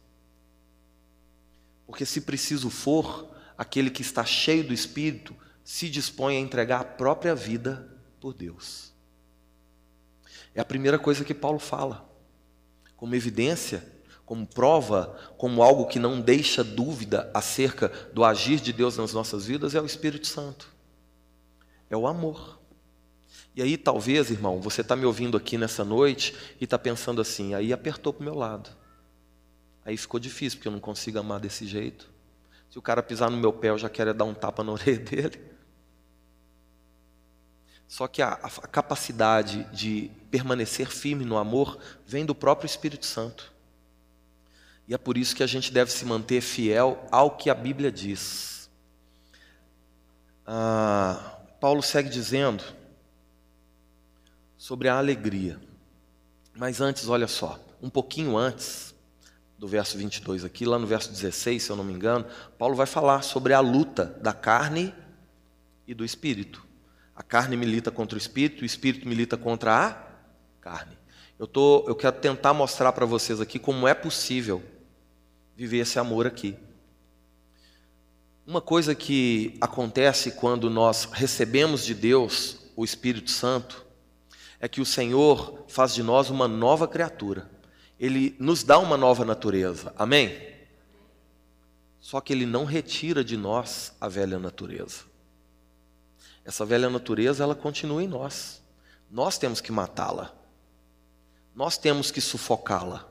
[1.89, 6.86] Porque se preciso for, aquele que está cheio do Espírito se dispõe a entregar a
[6.86, 8.93] própria vida por Deus.
[10.54, 12.08] É a primeira coisa que Paulo fala.
[12.95, 13.84] Como evidência,
[14.23, 19.47] como prova, como algo que não deixa dúvida acerca do agir de Deus nas nossas
[19.47, 20.71] vidas, é o Espírito Santo.
[21.89, 22.60] É o amor.
[23.56, 27.56] E aí, talvez, irmão, você está me ouvindo aqui nessa noite e está pensando assim,
[27.56, 28.78] aí apertou para o meu lado.
[29.86, 32.10] Aí ficou difícil, porque eu não consigo amar desse jeito.
[32.70, 35.00] Se o cara pisar no meu pé, eu já quero dar um tapa na orelha
[35.00, 35.42] dele.
[37.88, 43.52] Só que a, a capacidade de permanecer firme no amor vem do próprio Espírito Santo.
[44.88, 47.92] E é por isso que a gente deve se manter fiel ao que a Bíblia
[47.92, 48.70] diz.
[50.46, 52.63] Ah, Paulo segue dizendo
[54.58, 55.60] sobre a alegria.
[56.56, 58.88] Mas antes, olha só, um pouquinho antes
[59.60, 62.26] do verso 22 aqui, lá no verso 16, se eu não me engano,
[62.58, 64.95] Paulo vai falar sobre a luta da carne
[65.86, 66.65] e do espírito.
[67.13, 69.98] A carne milita contra o espírito, o espírito milita contra a
[70.62, 70.98] carne.
[71.38, 74.63] Eu, tô, eu quero tentar mostrar para vocês aqui como é possível
[75.58, 76.56] viver esse amor aqui.
[78.48, 83.86] Uma coisa que acontece quando nós recebemos de Deus o Espírito Santo
[84.58, 87.59] é que o Senhor faz de nós uma nova criatura.
[88.00, 89.94] Ele nos dá uma nova natureza.
[89.98, 90.50] Amém?
[92.00, 95.04] Só que ele não retira de nós a velha natureza.
[96.46, 98.62] Essa velha natureza, ela continua em nós.
[99.12, 100.34] Nós temos que matá-la.
[101.54, 103.06] Nós temos que sufocá-la.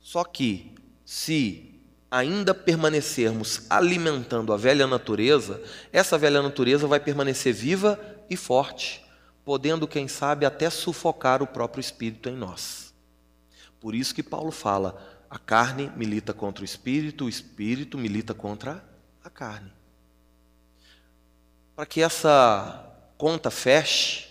[0.00, 1.74] Só que, se
[2.10, 5.62] ainda permanecermos alimentando a velha natureza,
[5.92, 9.04] essa velha natureza vai permanecer viva e forte,
[9.44, 12.87] podendo, quem sabe, até sufocar o próprio espírito em nós.
[13.80, 18.84] Por isso que Paulo fala: a carne milita contra o espírito, o espírito milita contra
[19.22, 19.72] a carne.
[21.76, 22.84] Para que essa
[23.16, 24.26] conta feche,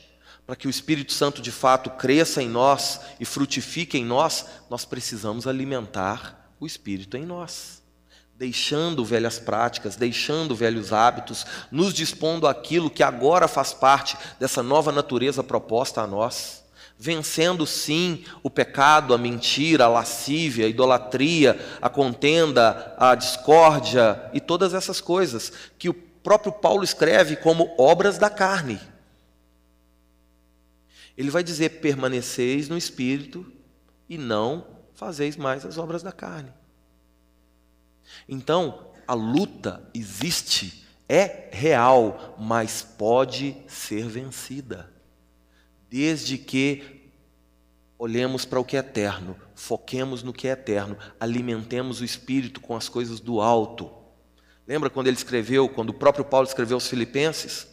[0.45, 4.85] para que o Espírito Santo de fato cresça em nós e frutifique em nós, nós
[4.85, 7.83] precisamos alimentar o Espírito em nós.
[8.33, 14.89] Deixando velhas práticas, deixando velhos hábitos, nos dispondo àquilo que agora faz parte dessa nova
[14.89, 16.63] natureza proposta a nós
[16.97, 24.39] vencendo sim o pecado, a mentira, a lascívia, a idolatria, a contenda, a discórdia e
[24.39, 28.79] todas essas coisas que o próprio Paulo escreve como obras da carne.
[31.15, 33.45] Ele vai dizer: permaneceis no espírito
[34.09, 36.51] e não fazeis mais as obras da carne.
[38.27, 44.96] Então, a luta existe, é real, mas pode ser vencida.
[45.89, 46.83] Desde que
[47.97, 52.75] olhemos para o que é eterno, foquemos no que é eterno, alimentemos o espírito com
[52.75, 53.97] as coisas do alto
[54.67, 57.67] Lembra quando ele escreveu, quando o próprio Paulo escreveu aos Filipenses?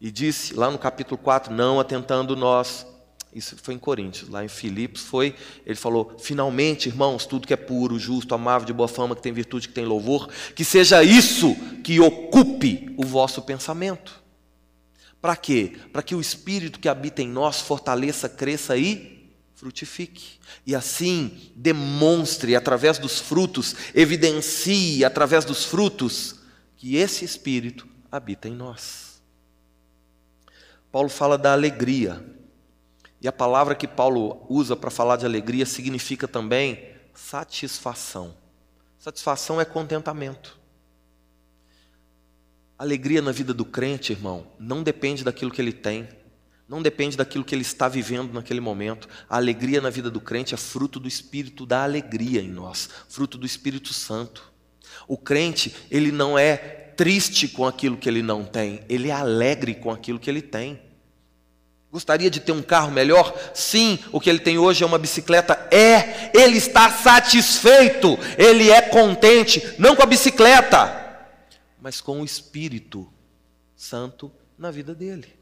[0.00, 2.84] E disse lá no capítulo 4: Não atentando nós.
[3.32, 7.56] Isso foi em Coríntios, lá em Filipos foi, ele falou: finalmente, irmãos, tudo que é
[7.56, 11.54] puro, justo, amável, de boa fama, que tem virtude, que tem louvor, que seja isso
[11.84, 14.20] que ocupe o vosso pensamento.
[15.20, 15.76] Para quê?
[15.92, 20.40] Para que o Espírito que habita em nós fortaleça, cresça e frutifique.
[20.66, 26.36] E assim demonstre através dos frutos, evidencie através dos frutos
[26.76, 29.20] que esse Espírito habita em nós.
[30.90, 32.24] Paulo fala da alegria,
[33.20, 38.34] e a palavra que Paulo usa para falar de alegria significa também satisfação.
[38.98, 40.59] Satisfação é contentamento.
[42.80, 46.08] Alegria na vida do crente, irmão, não depende daquilo que ele tem,
[46.66, 49.06] não depende daquilo que ele está vivendo naquele momento.
[49.28, 53.36] A alegria na vida do crente é fruto do espírito da alegria em nós, fruto
[53.36, 54.50] do Espírito Santo.
[55.06, 59.74] O crente, ele não é triste com aquilo que ele não tem, ele é alegre
[59.74, 60.80] com aquilo que ele tem.
[61.92, 63.38] Gostaria de ter um carro melhor?
[63.52, 65.68] Sim, o que ele tem hoje é uma bicicleta.
[65.70, 71.09] É, ele está satisfeito, ele é contente, não com a bicicleta,
[71.80, 73.10] mas com o Espírito
[73.76, 75.40] Santo na vida dele.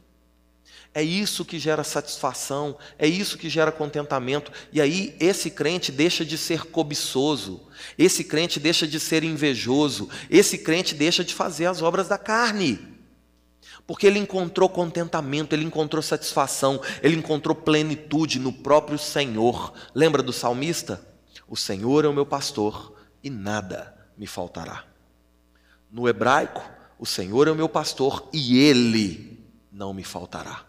[0.94, 4.51] É isso que gera satisfação, é isso que gera contentamento.
[4.72, 7.60] E aí esse crente deixa de ser cobiçoso,
[7.96, 12.79] esse crente deixa de ser invejoso, esse crente deixa de fazer as obras da carne.
[13.87, 19.73] Porque ele encontrou contentamento, ele encontrou satisfação, ele encontrou plenitude no próprio Senhor.
[19.94, 21.06] Lembra do salmista?
[21.46, 24.87] O Senhor é o meu pastor e nada me faltará.
[25.90, 26.62] No hebraico,
[26.98, 29.38] o Senhor é o meu pastor e ele
[29.72, 30.68] não me faltará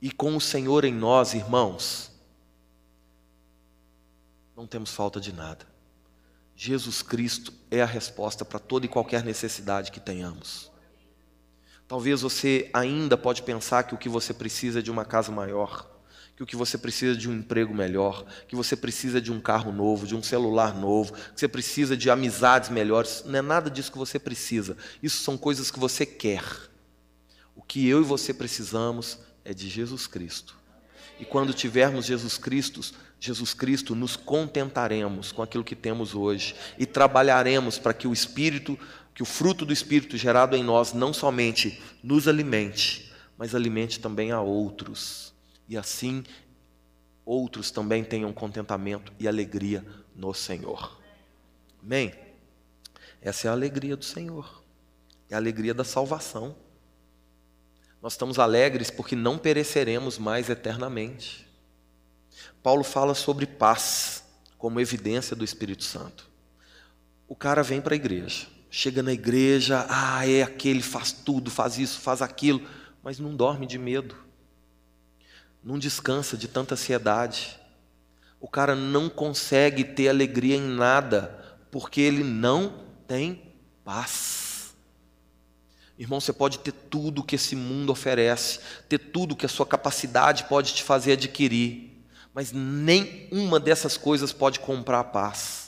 [0.00, 2.10] e com o Senhor em nós, irmãos,
[4.54, 5.66] não temos falta de nada.
[6.54, 10.70] Jesus Cristo é a resposta para toda e qualquer necessidade que tenhamos.
[11.86, 15.86] Talvez você ainda pode pensar que o que você precisa é de uma casa maior,
[16.36, 19.72] que o que você precisa de um emprego melhor, que você precisa de um carro
[19.72, 23.24] novo, de um celular novo, que você precisa de amizades melhores.
[23.24, 24.76] Não é nada disso que você precisa.
[25.02, 26.44] Isso são coisas que você quer.
[27.54, 30.54] O que eu e você precisamos é de Jesus Cristo.
[31.18, 32.82] E quando tivermos Jesus Cristo,
[33.18, 38.78] Jesus Cristo, nos contentaremos com aquilo que temos hoje e trabalharemos para que o Espírito,
[39.14, 44.32] que o fruto do Espírito gerado em nós não somente nos alimente, mas alimente também
[44.32, 45.25] a outros
[45.68, 46.24] e assim
[47.24, 51.00] outros também tenham contentamento e alegria no Senhor.
[51.82, 52.14] Amém?
[53.20, 54.62] Essa é a alegria do Senhor,
[55.28, 56.54] é a alegria da salvação.
[58.00, 61.46] Nós estamos alegres porque não pereceremos mais eternamente.
[62.62, 64.24] Paulo fala sobre paz
[64.56, 66.30] como evidência do Espírito Santo.
[67.26, 71.78] O cara vem para a igreja, chega na igreja, ah, é aquele, faz tudo, faz
[71.78, 72.62] isso, faz aquilo,
[73.02, 74.25] mas não dorme de medo
[75.66, 77.58] não descansa de tanta ansiedade.
[78.40, 83.52] O cara não consegue ter alegria em nada, porque ele não tem
[83.84, 84.76] paz.
[85.98, 90.44] Irmão, você pode ter tudo que esse mundo oferece, ter tudo que a sua capacidade
[90.44, 92.00] pode te fazer adquirir,
[92.32, 95.65] mas nenhuma dessas coisas pode comprar a paz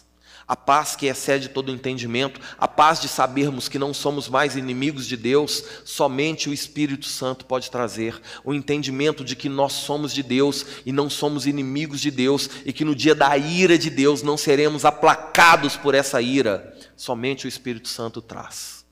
[0.48, 5.06] a paz que excede todo entendimento, a paz de sabermos que não somos mais inimigos
[5.06, 10.22] de Deus, somente o Espírito Santo pode trazer, o entendimento de que nós somos de
[10.22, 14.22] Deus e não somos inimigos de Deus, e que no dia da ira de Deus
[14.22, 18.86] não seremos aplacados por essa ira, somente o Espírito Santo traz.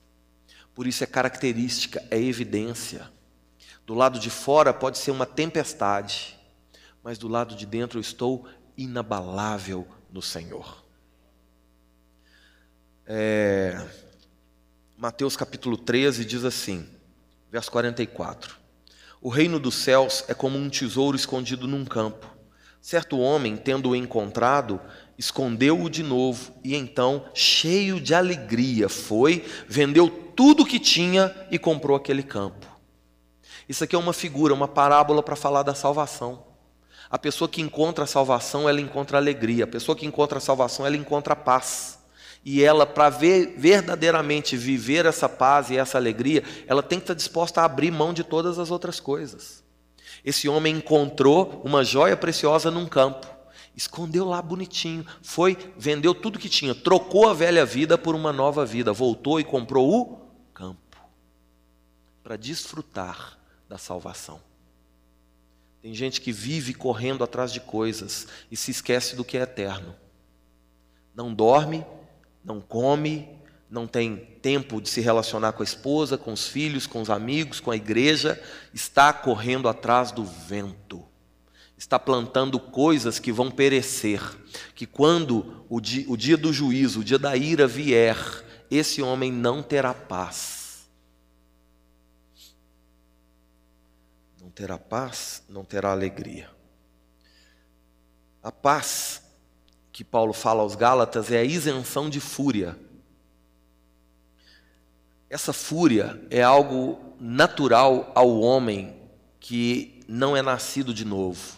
[0.75, 3.09] Por isso é característica, é evidência.
[3.83, 6.37] Do lado de fora pode ser uma tempestade,
[7.03, 8.45] mas do lado de dentro eu estou
[8.77, 10.86] inabalável no Senhor.
[13.09, 13.81] É,
[14.97, 16.85] Mateus capítulo 13 diz assim,
[17.49, 18.57] verso 44:
[19.21, 22.27] O reino dos céus é como um tesouro escondido num campo.
[22.81, 24.81] Certo homem, tendo-o encontrado,
[25.17, 31.57] escondeu-o de novo e então, cheio de alegria, foi, vendeu tudo o que tinha e
[31.57, 32.67] comprou aquele campo.
[33.69, 36.45] Isso aqui é uma figura, uma parábola para falar da salvação.
[37.09, 39.63] A pessoa que encontra a salvação, ela encontra alegria.
[39.63, 41.96] A pessoa que encontra a salvação, ela encontra paz
[42.43, 47.13] e ela, para ver, verdadeiramente viver essa paz e essa alegria, ela tem que estar
[47.13, 49.63] disposta a abrir mão de todas as outras coisas.
[50.23, 53.27] Esse homem encontrou uma joia preciosa num campo,
[53.75, 58.65] escondeu lá bonitinho, foi, vendeu tudo que tinha, trocou a velha vida por uma nova
[58.65, 60.17] vida, voltou e comprou o
[60.53, 60.97] campo
[62.23, 63.37] para desfrutar
[63.69, 64.41] da salvação.
[65.81, 69.95] Tem gente que vive correndo atrás de coisas e se esquece do que é eterno.
[71.15, 71.85] Não dorme
[72.47, 73.27] não come,
[73.69, 77.59] não tem tempo de se relacionar com a esposa, com os filhos, com os amigos,
[77.59, 78.41] com a igreja,
[78.73, 81.03] está correndo atrás do vento.
[81.77, 84.21] Está plantando coisas que vão perecer,
[84.73, 88.17] que quando o dia, o dia do juízo, o dia da ira vier,
[88.71, 90.87] esse homem não terá paz.
[94.41, 96.49] Não terá paz, não terá alegria.
[98.41, 99.26] A paz
[99.97, 102.77] que Paulo fala aos Gálatas é a isenção de fúria.
[105.27, 108.95] Essa fúria é algo natural ao homem
[109.39, 111.57] que não é nascido de novo.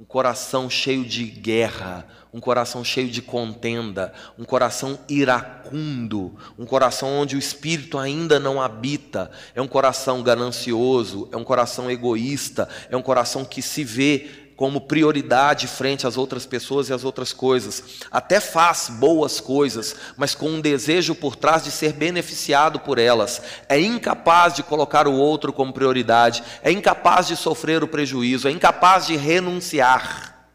[0.00, 7.10] Um coração cheio de guerra, um coração cheio de contenda, um coração iracundo, um coração
[7.10, 12.96] onde o espírito ainda não habita, é um coração ganancioso, é um coração egoísta, é
[12.96, 18.00] um coração que se vê como prioridade frente às outras pessoas e às outras coisas.
[18.10, 23.40] Até faz boas coisas, mas com um desejo por trás de ser beneficiado por elas.
[23.68, 28.50] É incapaz de colocar o outro como prioridade, é incapaz de sofrer o prejuízo, é
[28.50, 30.50] incapaz de renunciar.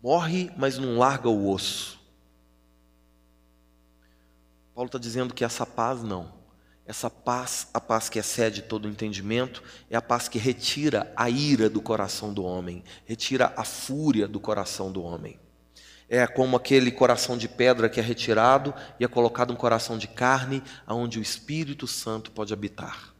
[0.00, 1.98] Morre, mas não larga o osso.
[4.72, 6.37] Paulo está dizendo que essa paz não.
[6.88, 11.68] Essa paz, a paz que excede todo entendimento, é a paz que retira a ira
[11.68, 15.38] do coração do homem, retira a fúria do coração do homem.
[16.08, 20.08] É como aquele coração de pedra que é retirado e é colocado um coração de
[20.08, 23.12] carne, onde o Espírito Santo pode habitar.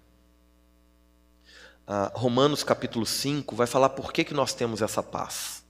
[1.86, 5.62] Ah, Romanos capítulo 5 vai falar por que, que nós temos essa paz.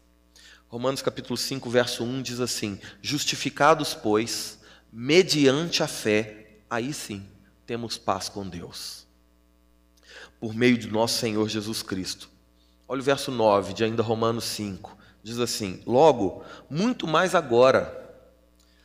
[0.68, 4.60] Romanos capítulo 5, verso 1 diz assim: Justificados, pois,
[4.92, 7.26] mediante a fé, aí sim
[7.68, 9.06] temos paz com Deus.
[10.40, 12.30] Por meio de nosso Senhor Jesus Cristo.
[12.88, 14.96] Olha o verso 9 de ainda Romanos 5.
[15.22, 17.94] Diz assim: Logo, muito mais agora,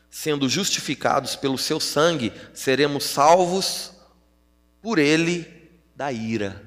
[0.10, 3.94] sendo justificados pelo seu sangue, seremos salvos
[4.82, 5.48] por ele
[5.96, 6.62] da ira.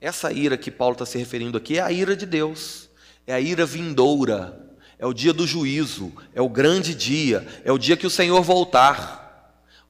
[0.00, 2.88] Essa ira que Paulo está se referindo aqui é a ira de Deus,
[3.26, 7.78] é a ira vindoura, é o dia do juízo, é o grande dia, é o
[7.78, 9.21] dia que o Senhor voltar.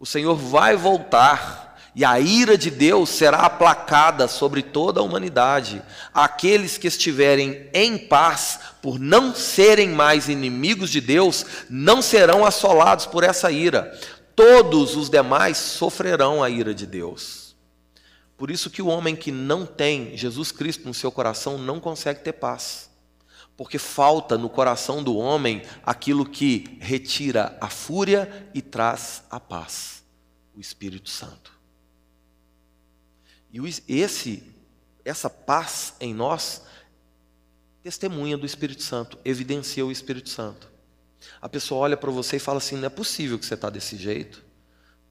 [0.02, 5.80] O Senhor vai voltar e a ira de Deus será aplacada sobre toda a humanidade.
[6.12, 13.06] Aqueles que estiverem em paz, por não serem mais inimigos de Deus, não serão assolados
[13.06, 13.96] por essa ira.
[14.34, 17.54] Todos os demais sofrerão a ira de Deus.
[18.36, 22.22] Por isso que o homem que não tem Jesus Cristo no seu coração não consegue
[22.22, 22.90] ter paz.
[23.56, 30.02] Porque falta no coração do homem aquilo que retira a fúria e traz a paz,
[30.54, 31.52] o Espírito Santo.
[33.52, 34.42] E esse
[35.04, 36.62] essa paz em nós
[37.82, 40.70] testemunha do Espírito Santo, evidencia o Espírito Santo.
[41.40, 43.96] A pessoa olha para você e fala assim: não é possível que você está desse
[43.96, 44.51] jeito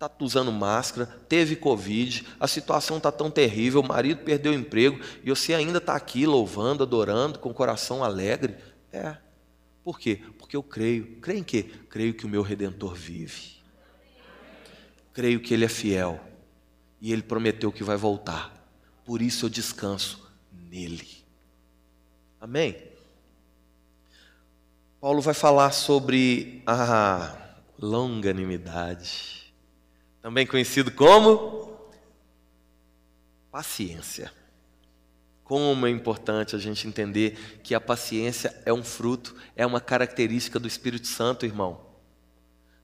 [0.05, 4.99] está usando máscara, teve Covid, a situação está tão terrível, o marido perdeu o emprego
[5.23, 8.55] e você ainda está aqui louvando, adorando, com o coração alegre.
[8.91, 9.17] É.
[9.83, 10.21] Por quê?
[10.37, 11.17] Porque eu creio.
[11.21, 11.63] Creio em quê?
[11.89, 13.61] Creio que o meu redentor vive.
[15.13, 16.19] Creio que ele é fiel.
[16.99, 18.53] E ele prometeu que vai voltar.
[19.05, 20.27] Por isso eu descanso
[20.69, 21.07] nele.
[22.39, 22.77] Amém?
[24.99, 27.35] Paulo vai falar sobre a
[27.79, 29.40] longanimidade
[30.21, 31.71] também conhecido como
[33.51, 34.31] paciência.
[35.43, 40.59] Como é importante a gente entender que a paciência é um fruto, é uma característica
[40.59, 41.81] do Espírito Santo, irmão.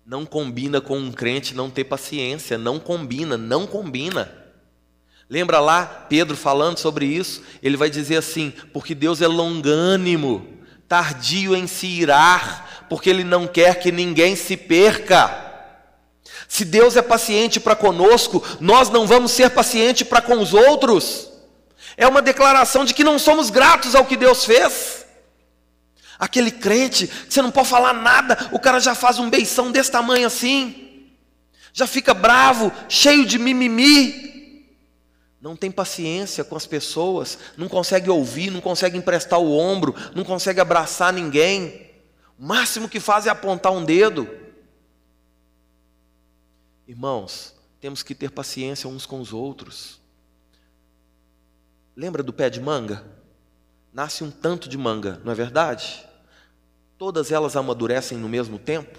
[0.05, 4.45] Não combina com um crente não ter paciência, não combina, não combina.
[5.29, 7.43] Lembra lá Pedro falando sobre isso?
[7.61, 10.45] Ele vai dizer assim: porque Deus é longânimo,
[10.87, 15.46] tardio em se irar, porque Ele não quer que ninguém se perca.
[16.47, 21.29] Se Deus é paciente para conosco, nós não vamos ser pacientes para com os outros.
[21.97, 25.05] É uma declaração de que não somos gratos ao que Deus fez.
[26.17, 30.25] Aquele crente você não pode falar nada, o cara já faz um beição desse tamanho
[30.25, 31.11] assim,
[31.73, 34.25] já fica bravo, cheio de mimimi.
[35.39, 40.23] Não tem paciência com as pessoas, não consegue ouvir, não consegue emprestar o ombro, não
[40.23, 41.91] consegue abraçar ninguém.
[42.37, 44.27] O máximo que faz é apontar um dedo.
[46.87, 49.99] Irmãos, temos que ter paciência uns com os outros.
[51.95, 53.03] Lembra do pé de manga?
[53.91, 56.07] Nasce um tanto de manga, não é verdade?
[56.97, 58.97] Todas elas amadurecem no mesmo tempo?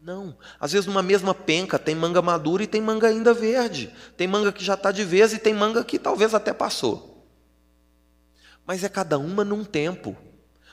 [0.00, 0.36] Não.
[0.60, 3.92] Às vezes, numa mesma penca, tem manga madura e tem manga ainda verde.
[4.16, 7.26] Tem manga que já está de vez e tem manga que talvez até passou.
[8.64, 10.16] Mas é cada uma num tempo.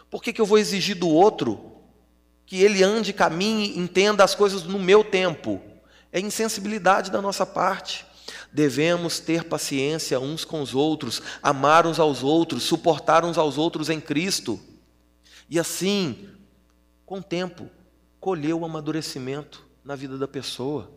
[0.09, 1.78] Por que, que eu vou exigir do outro
[2.45, 5.70] que ele ande, caminhe, entenda as coisas no meu tempo?
[6.12, 8.05] É insensibilidade da nossa parte.
[8.51, 13.89] Devemos ter paciência uns com os outros, amar uns aos outros, suportar uns aos outros
[13.89, 14.59] em Cristo.
[15.49, 16.30] E assim,
[17.05, 17.70] com o tempo,
[18.20, 20.91] colher o amadurecimento na vida da pessoa.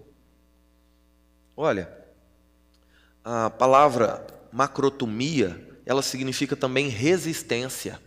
[1.57, 1.91] Olha,
[3.23, 8.01] a palavra macrotomia, ela significa também resistência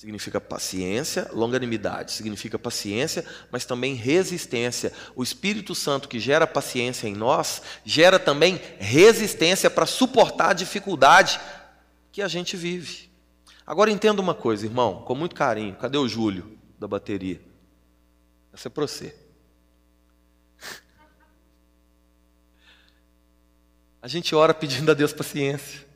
[0.00, 4.94] significa paciência, longanimidade significa paciência, mas também resistência.
[5.14, 11.38] O Espírito Santo que gera paciência em nós, gera também resistência para suportar a dificuldade
[12.10, 13.10] que a gente vive.
[13.66, 15.76] Agora entenda uma coisa, irmão, com muito carinho.
[15.76, 17.42] Cadê o Júlio da bateria?
[18.54, 19.14] Essa é para você.
[24.00, 25.86] A gente ora pedindo a Deus paciência.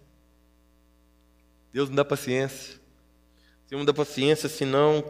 [1.73, 2.84] Deus não dá paciência.
[3.67, 5.05] Se não dá paciência, senão.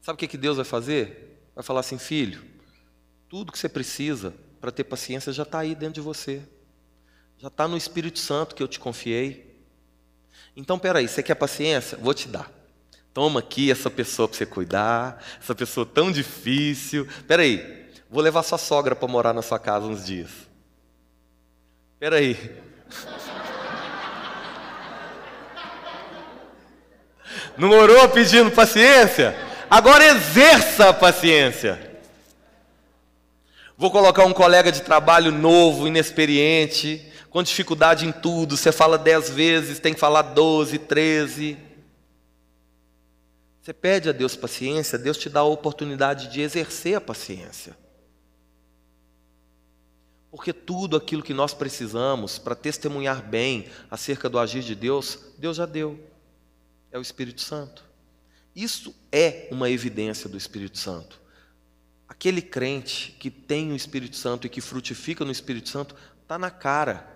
[0.00, 1.40] Sabe o que, que Deus vai fazer?
[1.54, 2.42] Vai falar assim, filho,
[3.28, 6.42] tudo que você precisa para ter paciência já está aí dentro de você.
[7.38, 9.56] Já está no Espírito Santo que eu te confiei.
[10.56, 11.98] Então, peraí, você quer paciência?
[11.98, 12.50] Vou te dar.
[13.12, 17.06] Toma aqui essa pessoa para você cuidar, essa pessoa tão difícil.
[17.26, 20.30] Peraí, vou levar sua sogra para morar na sua casa uns dias.
[21.98, 22.36] Peraí.
[27.58, 29.34] Não orou pedindo paciência?
[29.68, 31.86] Agora exerça a paciência.
[33.76, 38.56] Vou colocar um colega de trabalho novo, inexperiente, com dificuldade em tudo.
[38.56, 41.58] Você fala dez vezes, tem que falar doze, treze.
[43.60, 47.76] Você pede a Deus paciência, Deus te dá a oportunidade de exercer a paciência.
[50.30, 55.56] Porque tudo aquilo que nós precisamos para testemunhar bem acerca do agir de Deus, Deus
[55.56, 55.98] já deu
[56.90, 57.84] é o Espírito Santo.
[58.54, 61.20] Isso é uma evidência do Espírito Santo.
[62.08, 66.50] Aquele crente que tem o Espírito Santo e que frutifica no Espírito Santo, está na
[66.50, 67.06] cara.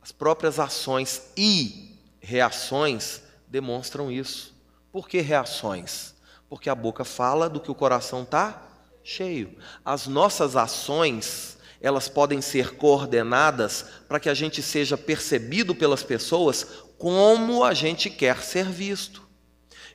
[0.00, 4.54] As próprias ações e reações demonstram isso.
[4.90, 6.14] Por que reações?
[6.48, 8.62] Porque a boca fala do que o coração está
[9.04, 9.56] cheio.
[9.84, 16.66] As nossas ações, elas podem ser coordenadas para que a gente seja percebido pelas pessoas
[16.98, 19.26] como a gente quer ser visto.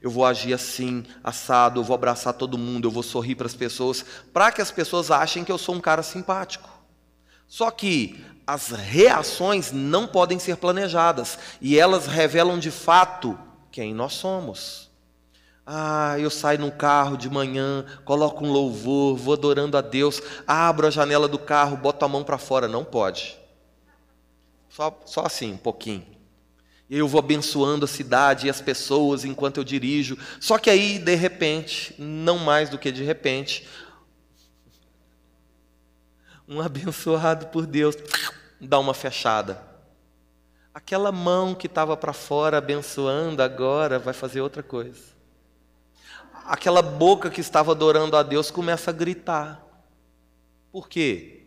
[0.02, 3.54] Eu vou agir assim, assado, eu vou abraçar todo mundo, eu vou sorrir para as
[3.54, 6.70] pessoas, para que as pessoas achem que eu sou um cara simpático.
[7.48, 13.38] Só que as reações não podem ser planejadas e elas revelam de fato
[13.72, 14.90] quem nós somos.
[15.66, 20.88] Ah, eu saio no carro de manhã, coloco um louvor, vou adorando a Deus, abro
[20.88, 22.68] a janela do carro, boto a mão para fora.
[22.68, 23.38] Não pode.
[24.70, 26.06] Só, só assim, um pouquinho.
[26.92, 30.18] E eu vou abençoando a cidade e as pessoas enquanto eu dirijo.
[30.42, 33.66] Só que aí, de repente, não mais do que de repente,
[36.46, 37.96] um abençoado por Deus
[38.60, 39.64] dá uma fechada.
[40.74, 45.02] Aquela mão que estava para fora abençoando agora vai fazer outra coisa.
[46.46, 49.66] Aquela boca que estava adorando a Deus começa a gritar.
[50.74, 51.46] Por quê?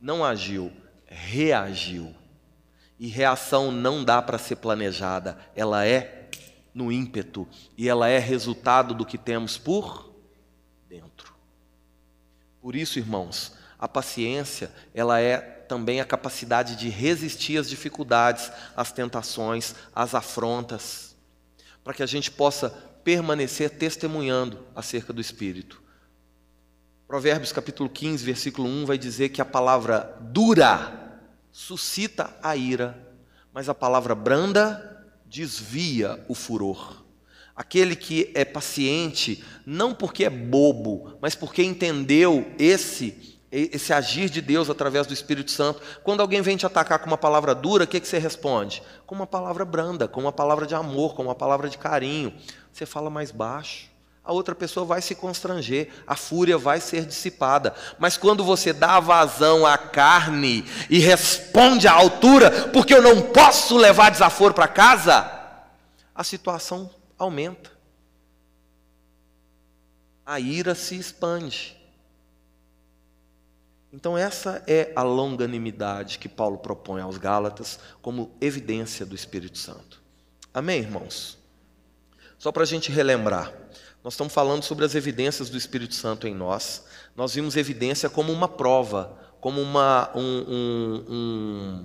[0.00, 0.72] Não agiu,
[1.04, 2.14] reagiu.
[3.00, 6.28] E reação não dá para ser planejada, ela é
[6.74, 10.14] no ímpeto e ela é resultado do que temos por
[10.86, 11.34] dentro.
[12.60, 18.92] Por isso, irmãos, a paciência, ela é também a capacidade de resistir às dificuldades, às
[18.92, 21.16] tentações, às afrontas,
[21.82, 22.68] para que a gente possa
[23.02, 25.82] permanecer testemunhando acerca do Espírito.
[27.08, 31.09] Provérbios capítulo 15, versículo 1 vai dizer que a palavra dura
[31.52, 32.96] suscita a ira,
[33.52, 37.04] mas a palavra branda desvia o furor.
[37.54, 44.40] Aquele que é paciente, não porque é bobo, mas porque entendeu esse esse agir de
[44.40, 45.82] Deus através do Espírito Santo.
[46.04, 48.80] Quando alguém vem te atacar com uma palavra dura, o que, que você responde?
[49.04, 52.32] Com uma palavra branda, com uma palavra de amor, com uma palavra de carinho.
[52.72, 53.89] Você fala mais baixo.
[54.30, 57.74] A outra pessoa vai se constranger, a fúria vai ser dissipada.
[57.98, 63.76] Mas quando você dá vazão à carne e responde à altura, porque eu não posso
[63.76, 65.28] levar desaforo para casa,
[66.14, 67.72] a situação aumenta.
[70.24, 71.76] A ira se expande.
[73.92, 80.00] Então, essa é a longanimidade que Paulo propõe aos Gálatas como evidência do Espírito Santo.
[80.54, 81.36] Amém, irmãos?
[82.38, 83.52] Só para a gente relembrar,
[84.02, 86.84] nós estamos falando sobre as evidências do Espírito Santo em nós.
[87.14, 91.84] Nós vimos evidência como uma prova, como uma, um, um, um,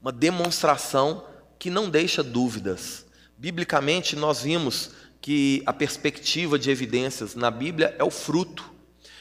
[0.00, 1.24] uma demonstração
[1.58, 3.04] que não deixa dúvidas.
[3.36, 8.72] Biblicamente, nós vimos que a perspectiva de evidências na Bíblia é o fruto.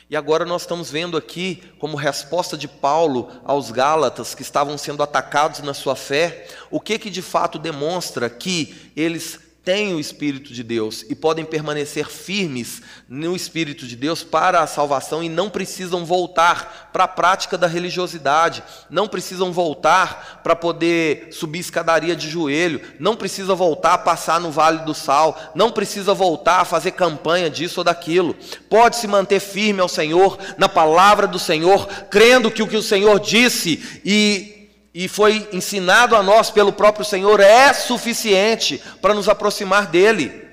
[0.07, 5.01] E agora nós estamos vendo aqui, como resposta de Paulo aos Gálatas que estavam sendo
[5.01, 10.53] atacados na sua fé, o que que de fato demonstra que eles têm o Espírito
[10.53, 15.49] de Deus e podem permanecer firmes no Espírito de Deus para a salvação e não
[15.49, 22.30] precisam voltar para a prática da religiosidade, não precisam voltar para poder subir escadaria de
[22.30, 26.91] joelho, não precisa voltar a passar no Vale do Sal, não precisa voltar a fazer
[26.91, 28.36] campanha disso ou daquilo,
[28.70, 32.84] pode se manter firme ao Senhor, na palavra do Senhor, crendo que o que o
[32.84, 34.52] Senhor disse e
[34.93, 40.43] e foi ensinado a nós pelo próprio Senhor é suficiente para nos aproximar dele.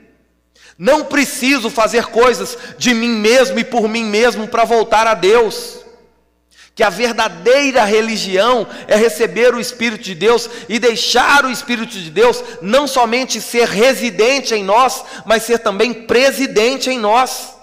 [0.78, 5.80] Não preciso fazer coisas de mim mesmo e por mim mesmo para voltar a Deus.
[6.74, 12.10] Que a verdadeira religião é receber o Espírito de Deus e deixar o Espírito de
[12.10, 17.59] Deus não somente ser residente em nós, mas ser também presidente em nós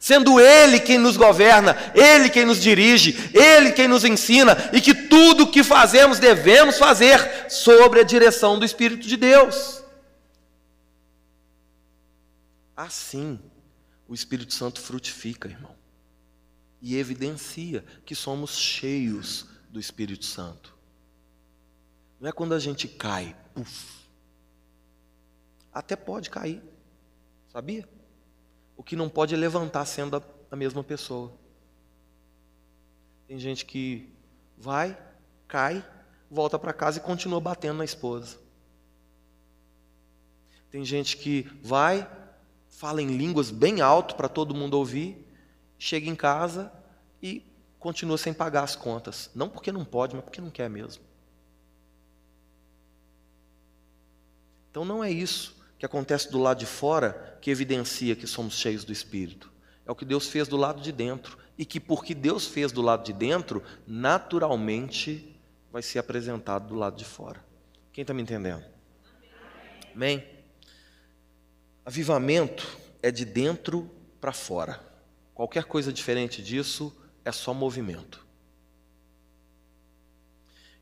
[0.00, 4.94] sendo Ele quem nos governa, Ele quem nos dirige, Ele quem nos ensina, e que
[4.94, 9.84] tudo o que fazemos devemos fazer sobre a direção do Espírito de Deus.
[12.74, 13.38] Assim,
[14.08, 15.76] o Espírito Santo frutifica, irmão,
[16.80, 20.74] e evidencia que somos cheios do Espírito Santo.
[22.18, 24.00] Não é quando a gente cai, puf.
[25.72, 26.62] Até pode cair,
[27.52, 27.86] sabia?
[28.80, 31.30] O que não pode é levantar sendo a mesma pessoa.
[33.28, 34.10] Tem gente que
[34.56, 34.96] vai,
[35.46, 35.84] cai,
[36.30, 38.38] volta para casa e continua batendo na esposa.
[40.70, 42.10] Tem gente que vai,
[42.70, 45.26] fala em línguas bem alto para todo mundo ouvir,
[45.78, 46.72] chega em casa
[47.22, 47.44] e
[47.78, 49.30] continua sem pagar as contas.
[49.34, 51.04] Não porque não pode, mas porque não quer mesmo.
[54.70, 58.84] Então não é isso que acontece do lado de fora que evidencia que somos cheios
[58.84, 59.50] do Espírito.
[59.86, 61.38] É o que Deus fez do lado de dentro.
[61.56, 65.40] E que, porque Deus fez do lado de dentro, naturalmente
[65.72, 67.42] vai ser apresentado do lado de fora.
[67.94, 68.62] Quem está me entendendo?
[69.94, 70.22] Amém?
[71.82, 74.78] Avivamento é de dentro para fora.
[75.32, 78.22] Qualquer coisa diferente disso é só movimento.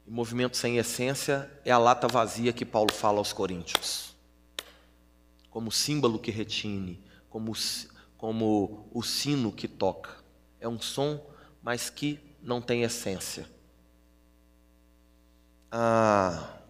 [0.05, 4.18] E movimento sem essência é a lata vazia que Paulo fala aos Coríntios.
[5.59, 7.53] Como símbolo que retine, como,
[8.17, 10.11] como o sino que toca.
[10.61, 11.21] É um som,
[11.61, 13.45] mas que não tem essência.
[15.69, 16.61] Ah,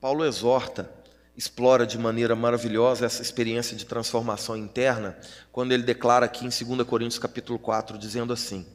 [0.00, 0.92] Paulo exorta,
[1.36, 5.16] explora de maneira maravilhosa essa experiência de transformação interna,
[5.52, 8.66] quando ele declara aqui em 2 Coríntios capítulo 4, dizendo assim: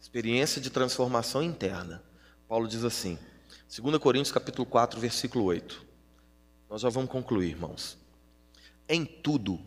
[0.00, 2.02] experiência de transformação interna.
[2.48, 3.18] Paulo diz assim,
[3.78, 5.84] 2 Coríntios capítulo 4, versículo 8.
[6.70, 7.99] Nós já vamos concluir, irmãos.
[8.90, 9.60] Em tudo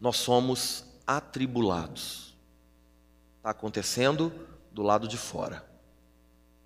[0.00, 2.36] nós somos atribulados.
[3.38, 4.32] Está acontecendo
[4.70, 5.68] do lado de fora.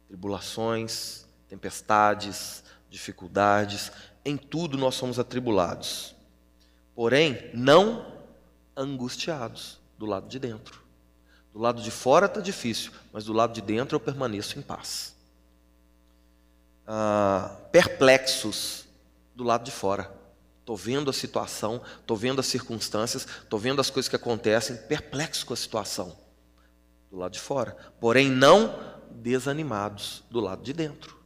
[0.07, 3.91] Tribulações, tempestades, dificuldades,
[4.23, 6.15] em tudo nós somos atribulados.
[6.95, 8.21] Porém, não
[8.77, 10.83] angustiados do lado de dentro.
[11.55, 15.17] Do lado de fora está difícil, mas do lado de dentro eu permaneço em paz.
[16.87, 18.85] Ah, perplexos
[19.35, 20.23] do lado de fora.
[20.65, 25.45] Estou vendo a situação, estou vendo as circunstâncias, estou vendo as coisas que acontecem, perplexo
[25.45, 26.17] com a situação
[27.11, 27.77] do lado de fora.
[28.01, 28.75] Porém, não
[29.11, 31.23] desanimados do lado de dentro.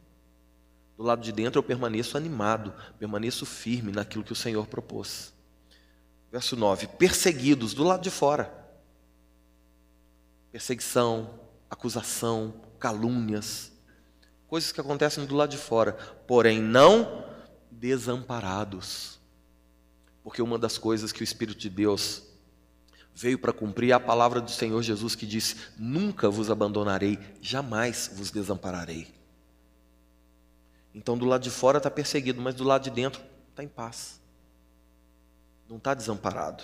[0.97, 5.33] Do lado de dentro eu permaneço animado, permaneço firme naquilo que o Senhor propôs.
[6.29, 8.53] Verso 9: perseguidos do lado de fora.
[10.51, 13.71] Perseguição, acusação, calúnias,
[14.49, 15.93] coisas que acontecem do lado de fora,
[16.27, 17.23] porém não
[17.71, 19.18] desamparados.
[20.29, 22.21] Porque uma das coisas que o Espírito de Deus
[23.15, 28.11] veio para cumprir é a palavra do Senhor Jesus que disse: Nunca vos abandonarei, jamais
[28.13, 29.11] vos desampararei.
[30.93, 33.19] Então, do lado de fora está perseguido, mas do lado de dentro
[33.49, 34.21] está em paz.
[35.67, 36.63] Não está desamparado.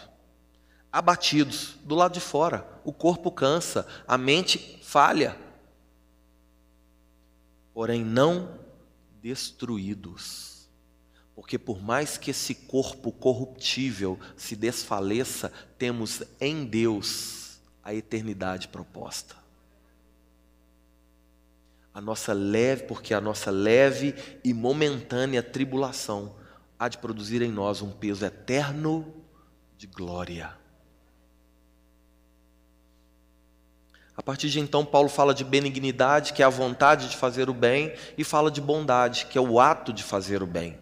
[0.91, 5.35] Abatidos, do lado de fora, o corpo cansa, a mente falha.
[7.73, 8.59] Porém, não
[9.23, 10.54] destruídos.
[11.35, 19.45] Porque, por mais que esse corpo corruptível se desfaleça, temos em Deus a eternidade proposta
[21.95, 24.13] a nossa leve, porque a nossa leve
[24.43, 26.35] e momentânea tribulação
[26.77, 29.13] há de produzir em nós um peso eterno
[29.77, 30.53] de glória.
[34.17, 37.53] A partir de então, Paulo fala de benignidade, que é a vontade de fazer o
[37.53, 40.77] bem, e fala de bondade, que é o ato de fazer o bem.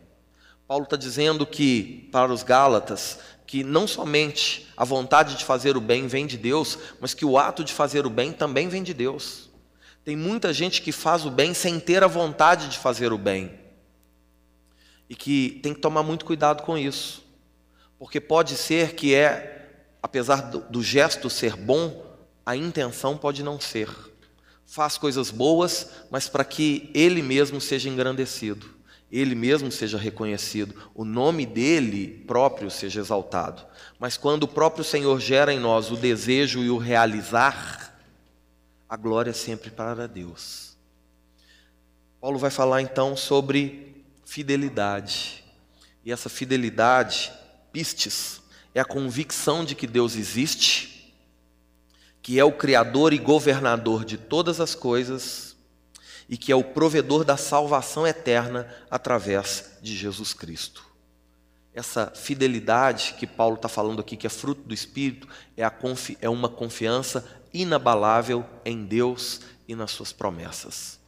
[0.68, 5.82] Paulo está dizendo que, para os Gálatas, que não somente a vontade de fazer o
[5.82, 8.94] bem vem de Deus, mas que o ato de fazer o bem também vem de
[8.94, 9.50] Deus.
[10.04, 13.52] Tem muita gente que faz o bem sem ter a vontade de fazer o bem.
[15.10, 17.24] E que tem que tomar muito cuidado com isso.
[18.00, 19.70] Porque pode ser que é,
[20.02, 22.04] apesar do, gesto ser bom,
[22.46, 23.88] a intenção pode não ser.
[24.66, 28.73] Faz coisas boas, mas para que ele mesmo seja engrandecido,
[29.20, 33.64] ele mesmo seja reconhecido, o nome dele próprio seja exaltado.
[34.00, 37.96] Mas quando o próprio Senhor gera em nós o desejo e o realizar,
[38.90, 40.76] a glória é sempre para Deus.
[42.20, 45.44] Paulo vai falar então sobre fidelidade.
[46.04, 47.32] E essa fidelidade,
[47.72, 48.42] pistes,
[48.74, 51.14] é a convicção de que Deus existe,
[52.20, 55.53] que é o criador e governador de todas as coisas
[56.30, 60.84] e que é o provedor da salvação eterna através de Jesus Cristo.
[61.74, 65.64] Essa fidelidade que Paulo está falando aqui, que é fruto do Espírito, é,
[66.22, 71.00] é uma confiança inabalável em Deus e nas suas promessas.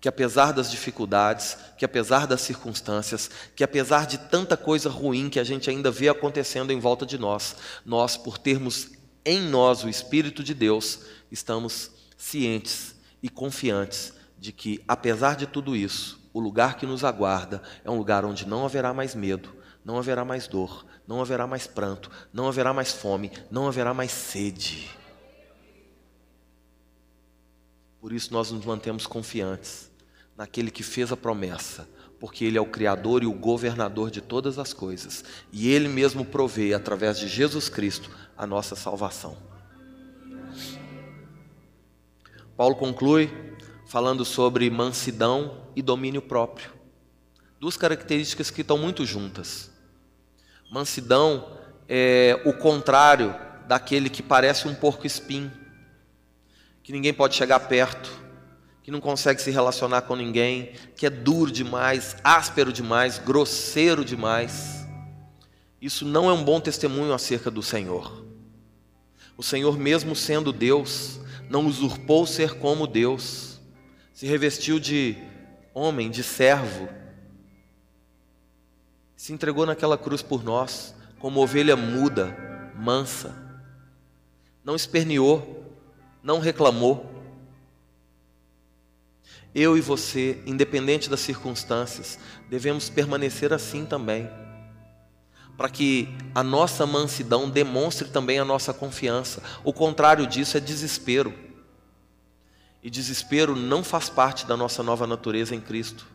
[0.00, 5.40] Que apesar das dificuldades, que apesar das circunstâncias, que apesar de tanta coisa ruim que
[5.40, 8.90] a gente ainda vê acontecendo em volta de nós, nós, por termos
[9.24, 11.00] em nós o Espírito de Deus,
[11.30, 14.12] estamos cientes e confiantes
[14.42, 18.44] de que, apesar de tudo isso, o lugar que nos aguarda é um lugar onde
[18.44, 22.90] não haverá mais medo, não haverá mais dor, não haverá mais pranto, não haverá mais
[22.90, 24.90] fome, não haverá mais sede.
[28.00, 29.88] Por isso nós nos mantemos confiantes
[30.36, 31.88] naquele que fez a promessa,
[32.18, 36.24] porque Ele é o Criador e o governador de todas as coisas, e Ele mesmo
[36.24, 39.36] provê, através de Jesus Cristo, a nossa salvação.
[42.56, 43.51] Paulo conclui
[43.92, 46.70] falando sobre mansidão e domínio próprio.
[47.60, 49.70] Duas características que estão muito juntas.
[50.70, 53.36] Mansidão é o contrário
[53.68, 55.52] daquele que parece um porco espinho
[56.82, 58.10] que ninguém pode chegar perto,
[58.82, 64.86] que não consegue se relacionar com ninguém, que é duro demais, áspero demais, grosseiro demais.
[65.82, 68.24] Isso não é um bom testemunho acerca do Senhor.
[69.36, 71.20] O Senhor, mesmo sendo Deus,
[71.50, 73.51] não usurpou ser como Deus,
[74.12, 75.16] se revestiu de
[75.74, 76.88] homem, de servo,
[79.16, 82.36] se entregou naquela cruz por nós, como ovelha muda,
[82.76, 83.34] mansa,
[84.64, 85.72] não esperneou,
[86.22, 87.08] não reclamou.
[89.54, 94.28] Eu e você, independente das circunstâncias, devemos permanecer assim também,
[95.56, 99.42] para que a nossa mansidão demonstre também a nossa confiança.
[99.62, 101.51] O contrário disso é desespero.
[102.82, 106.06] E desespero não faz parte da nossa nova natureza em Cristo.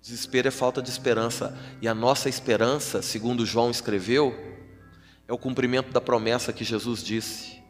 [0.00, 1.58] Desespero é falta de esperança.
[1.82, 4.32] E a nossa esperança, segundo João escreveu,
[5.26, 7.60] é o cumprimento da promessa que Jesus disse: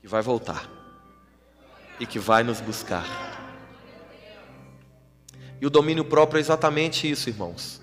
[0.00, 0.68] que vai voltar
[2.00, 3.06] e que vai nos buscar.
[5.60, 7.80] E o domínio próprio é exatamente isso, irmãos.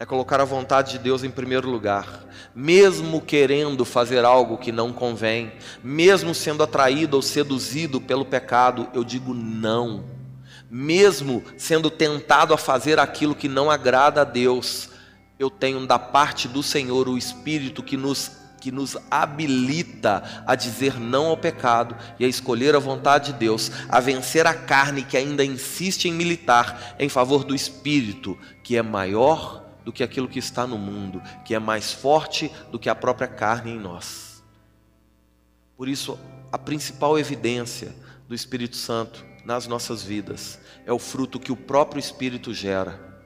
[0.00, 2.24] É colocar a vontade de Deus em primeiro lugar,
[2.54, 5.52] mesmo querendo fazer algo que não convém,
[5.84, 10.02] mesmo sendo atraído ou seduzido pelo pecado, eu digo não.
[10.70, 14.88] Mesmo sendo tentado a fazer aquilo que não agrada a Deus,
[15.38, 21.00] eu tenho da parte do Senhor o Espírito que nos que nos habilita a dizer
[21.00, 25.16] não ao pecado e a escolher a vontade de Deus, a vencer a carne que
[25.16, 30.38] ainda insiste em militar em favor do espírito, que é maior do que aquilo que
[30.38, 34.42] está no mundo, que é mais forte do que a própria carne em nós.
[35.76, 36.18] Por isso,
[36.52, 37.92] a principal evidência
[38.28, 43.24] do Espírito Santo nas nossas vidas é o fruto que o próprio Espírito gera.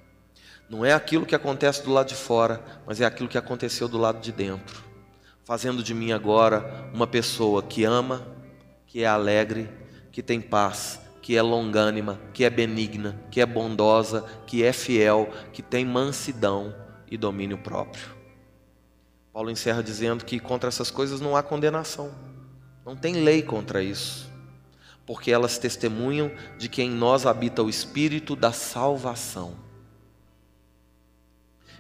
[0.69, 3.99] Não é aquilo que acontece do lado de fora, mas é aquilo que aconteceu do
[3.99, 4.85] lado de dentro
[5.45, 8.27] fazendo de mim agora uma pessoa que ama,
[8.87, 9.69] que é alegre,
[10.11, 15.27] que tem paz, que é longânima, que é benigna, que é bondosa, que é fiel,
[15.55, 16.75] que tem mansidão
[17.11, 18.14] e domínio próprio.
[19.33, 22.12] Paulo encerra dizendo que contra essas coisas não há condenação,
[22.85, 24.31] não tem lei contra isso,
[25.07, 29.55] porque elas testemunham de que em nós habita o Espírito da salvação.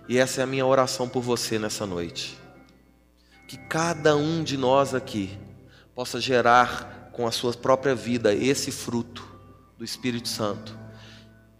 [0.08, 2.38] E essa é a minha oração por você nessa noite
[3.46, 5.38] que cada um de nós aqui
[5.94, 9.33] possa gerar com a sua própria vida esse fruto
[9.84, 10.78] do Espírito Santo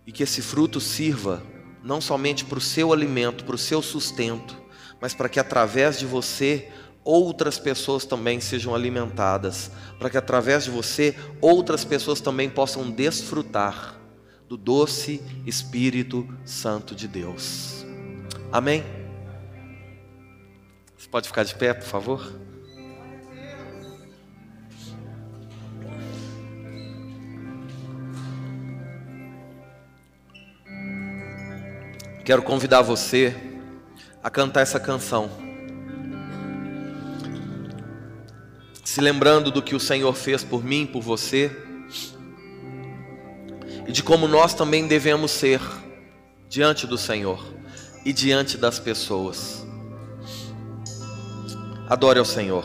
[0.06, 1.42] e que esse fruto sirva
[1.82, 4.56] não somente para o seu alimento, para o seu sustento,
[4.98, 6.72] mas para que através de você
[7.04, 14.00] outras pessoas também sejam alimentadas, para que através de você outras pessoas também possam desfrutar
[14.48, 17.84] do doce Espírito Santo de Deus.
[18.50, 18.82] Amém?
[20.96, 22.43] Você pode ficar de pé, por favor?
[32.24, 33.36] Quero convidar você
[34.22, 35.30] a cantar essa canção.
[38.82, 41.54] Se lembrando do que o Senhor fez por mim, por você,
[43.86, 45.60] e de como nós também devemos ser
[46.48, 47.44] diante do Senhor
[48.06, 49.66] e diante das pessoas.
[51.86, 52.64] Adore ao Senhor.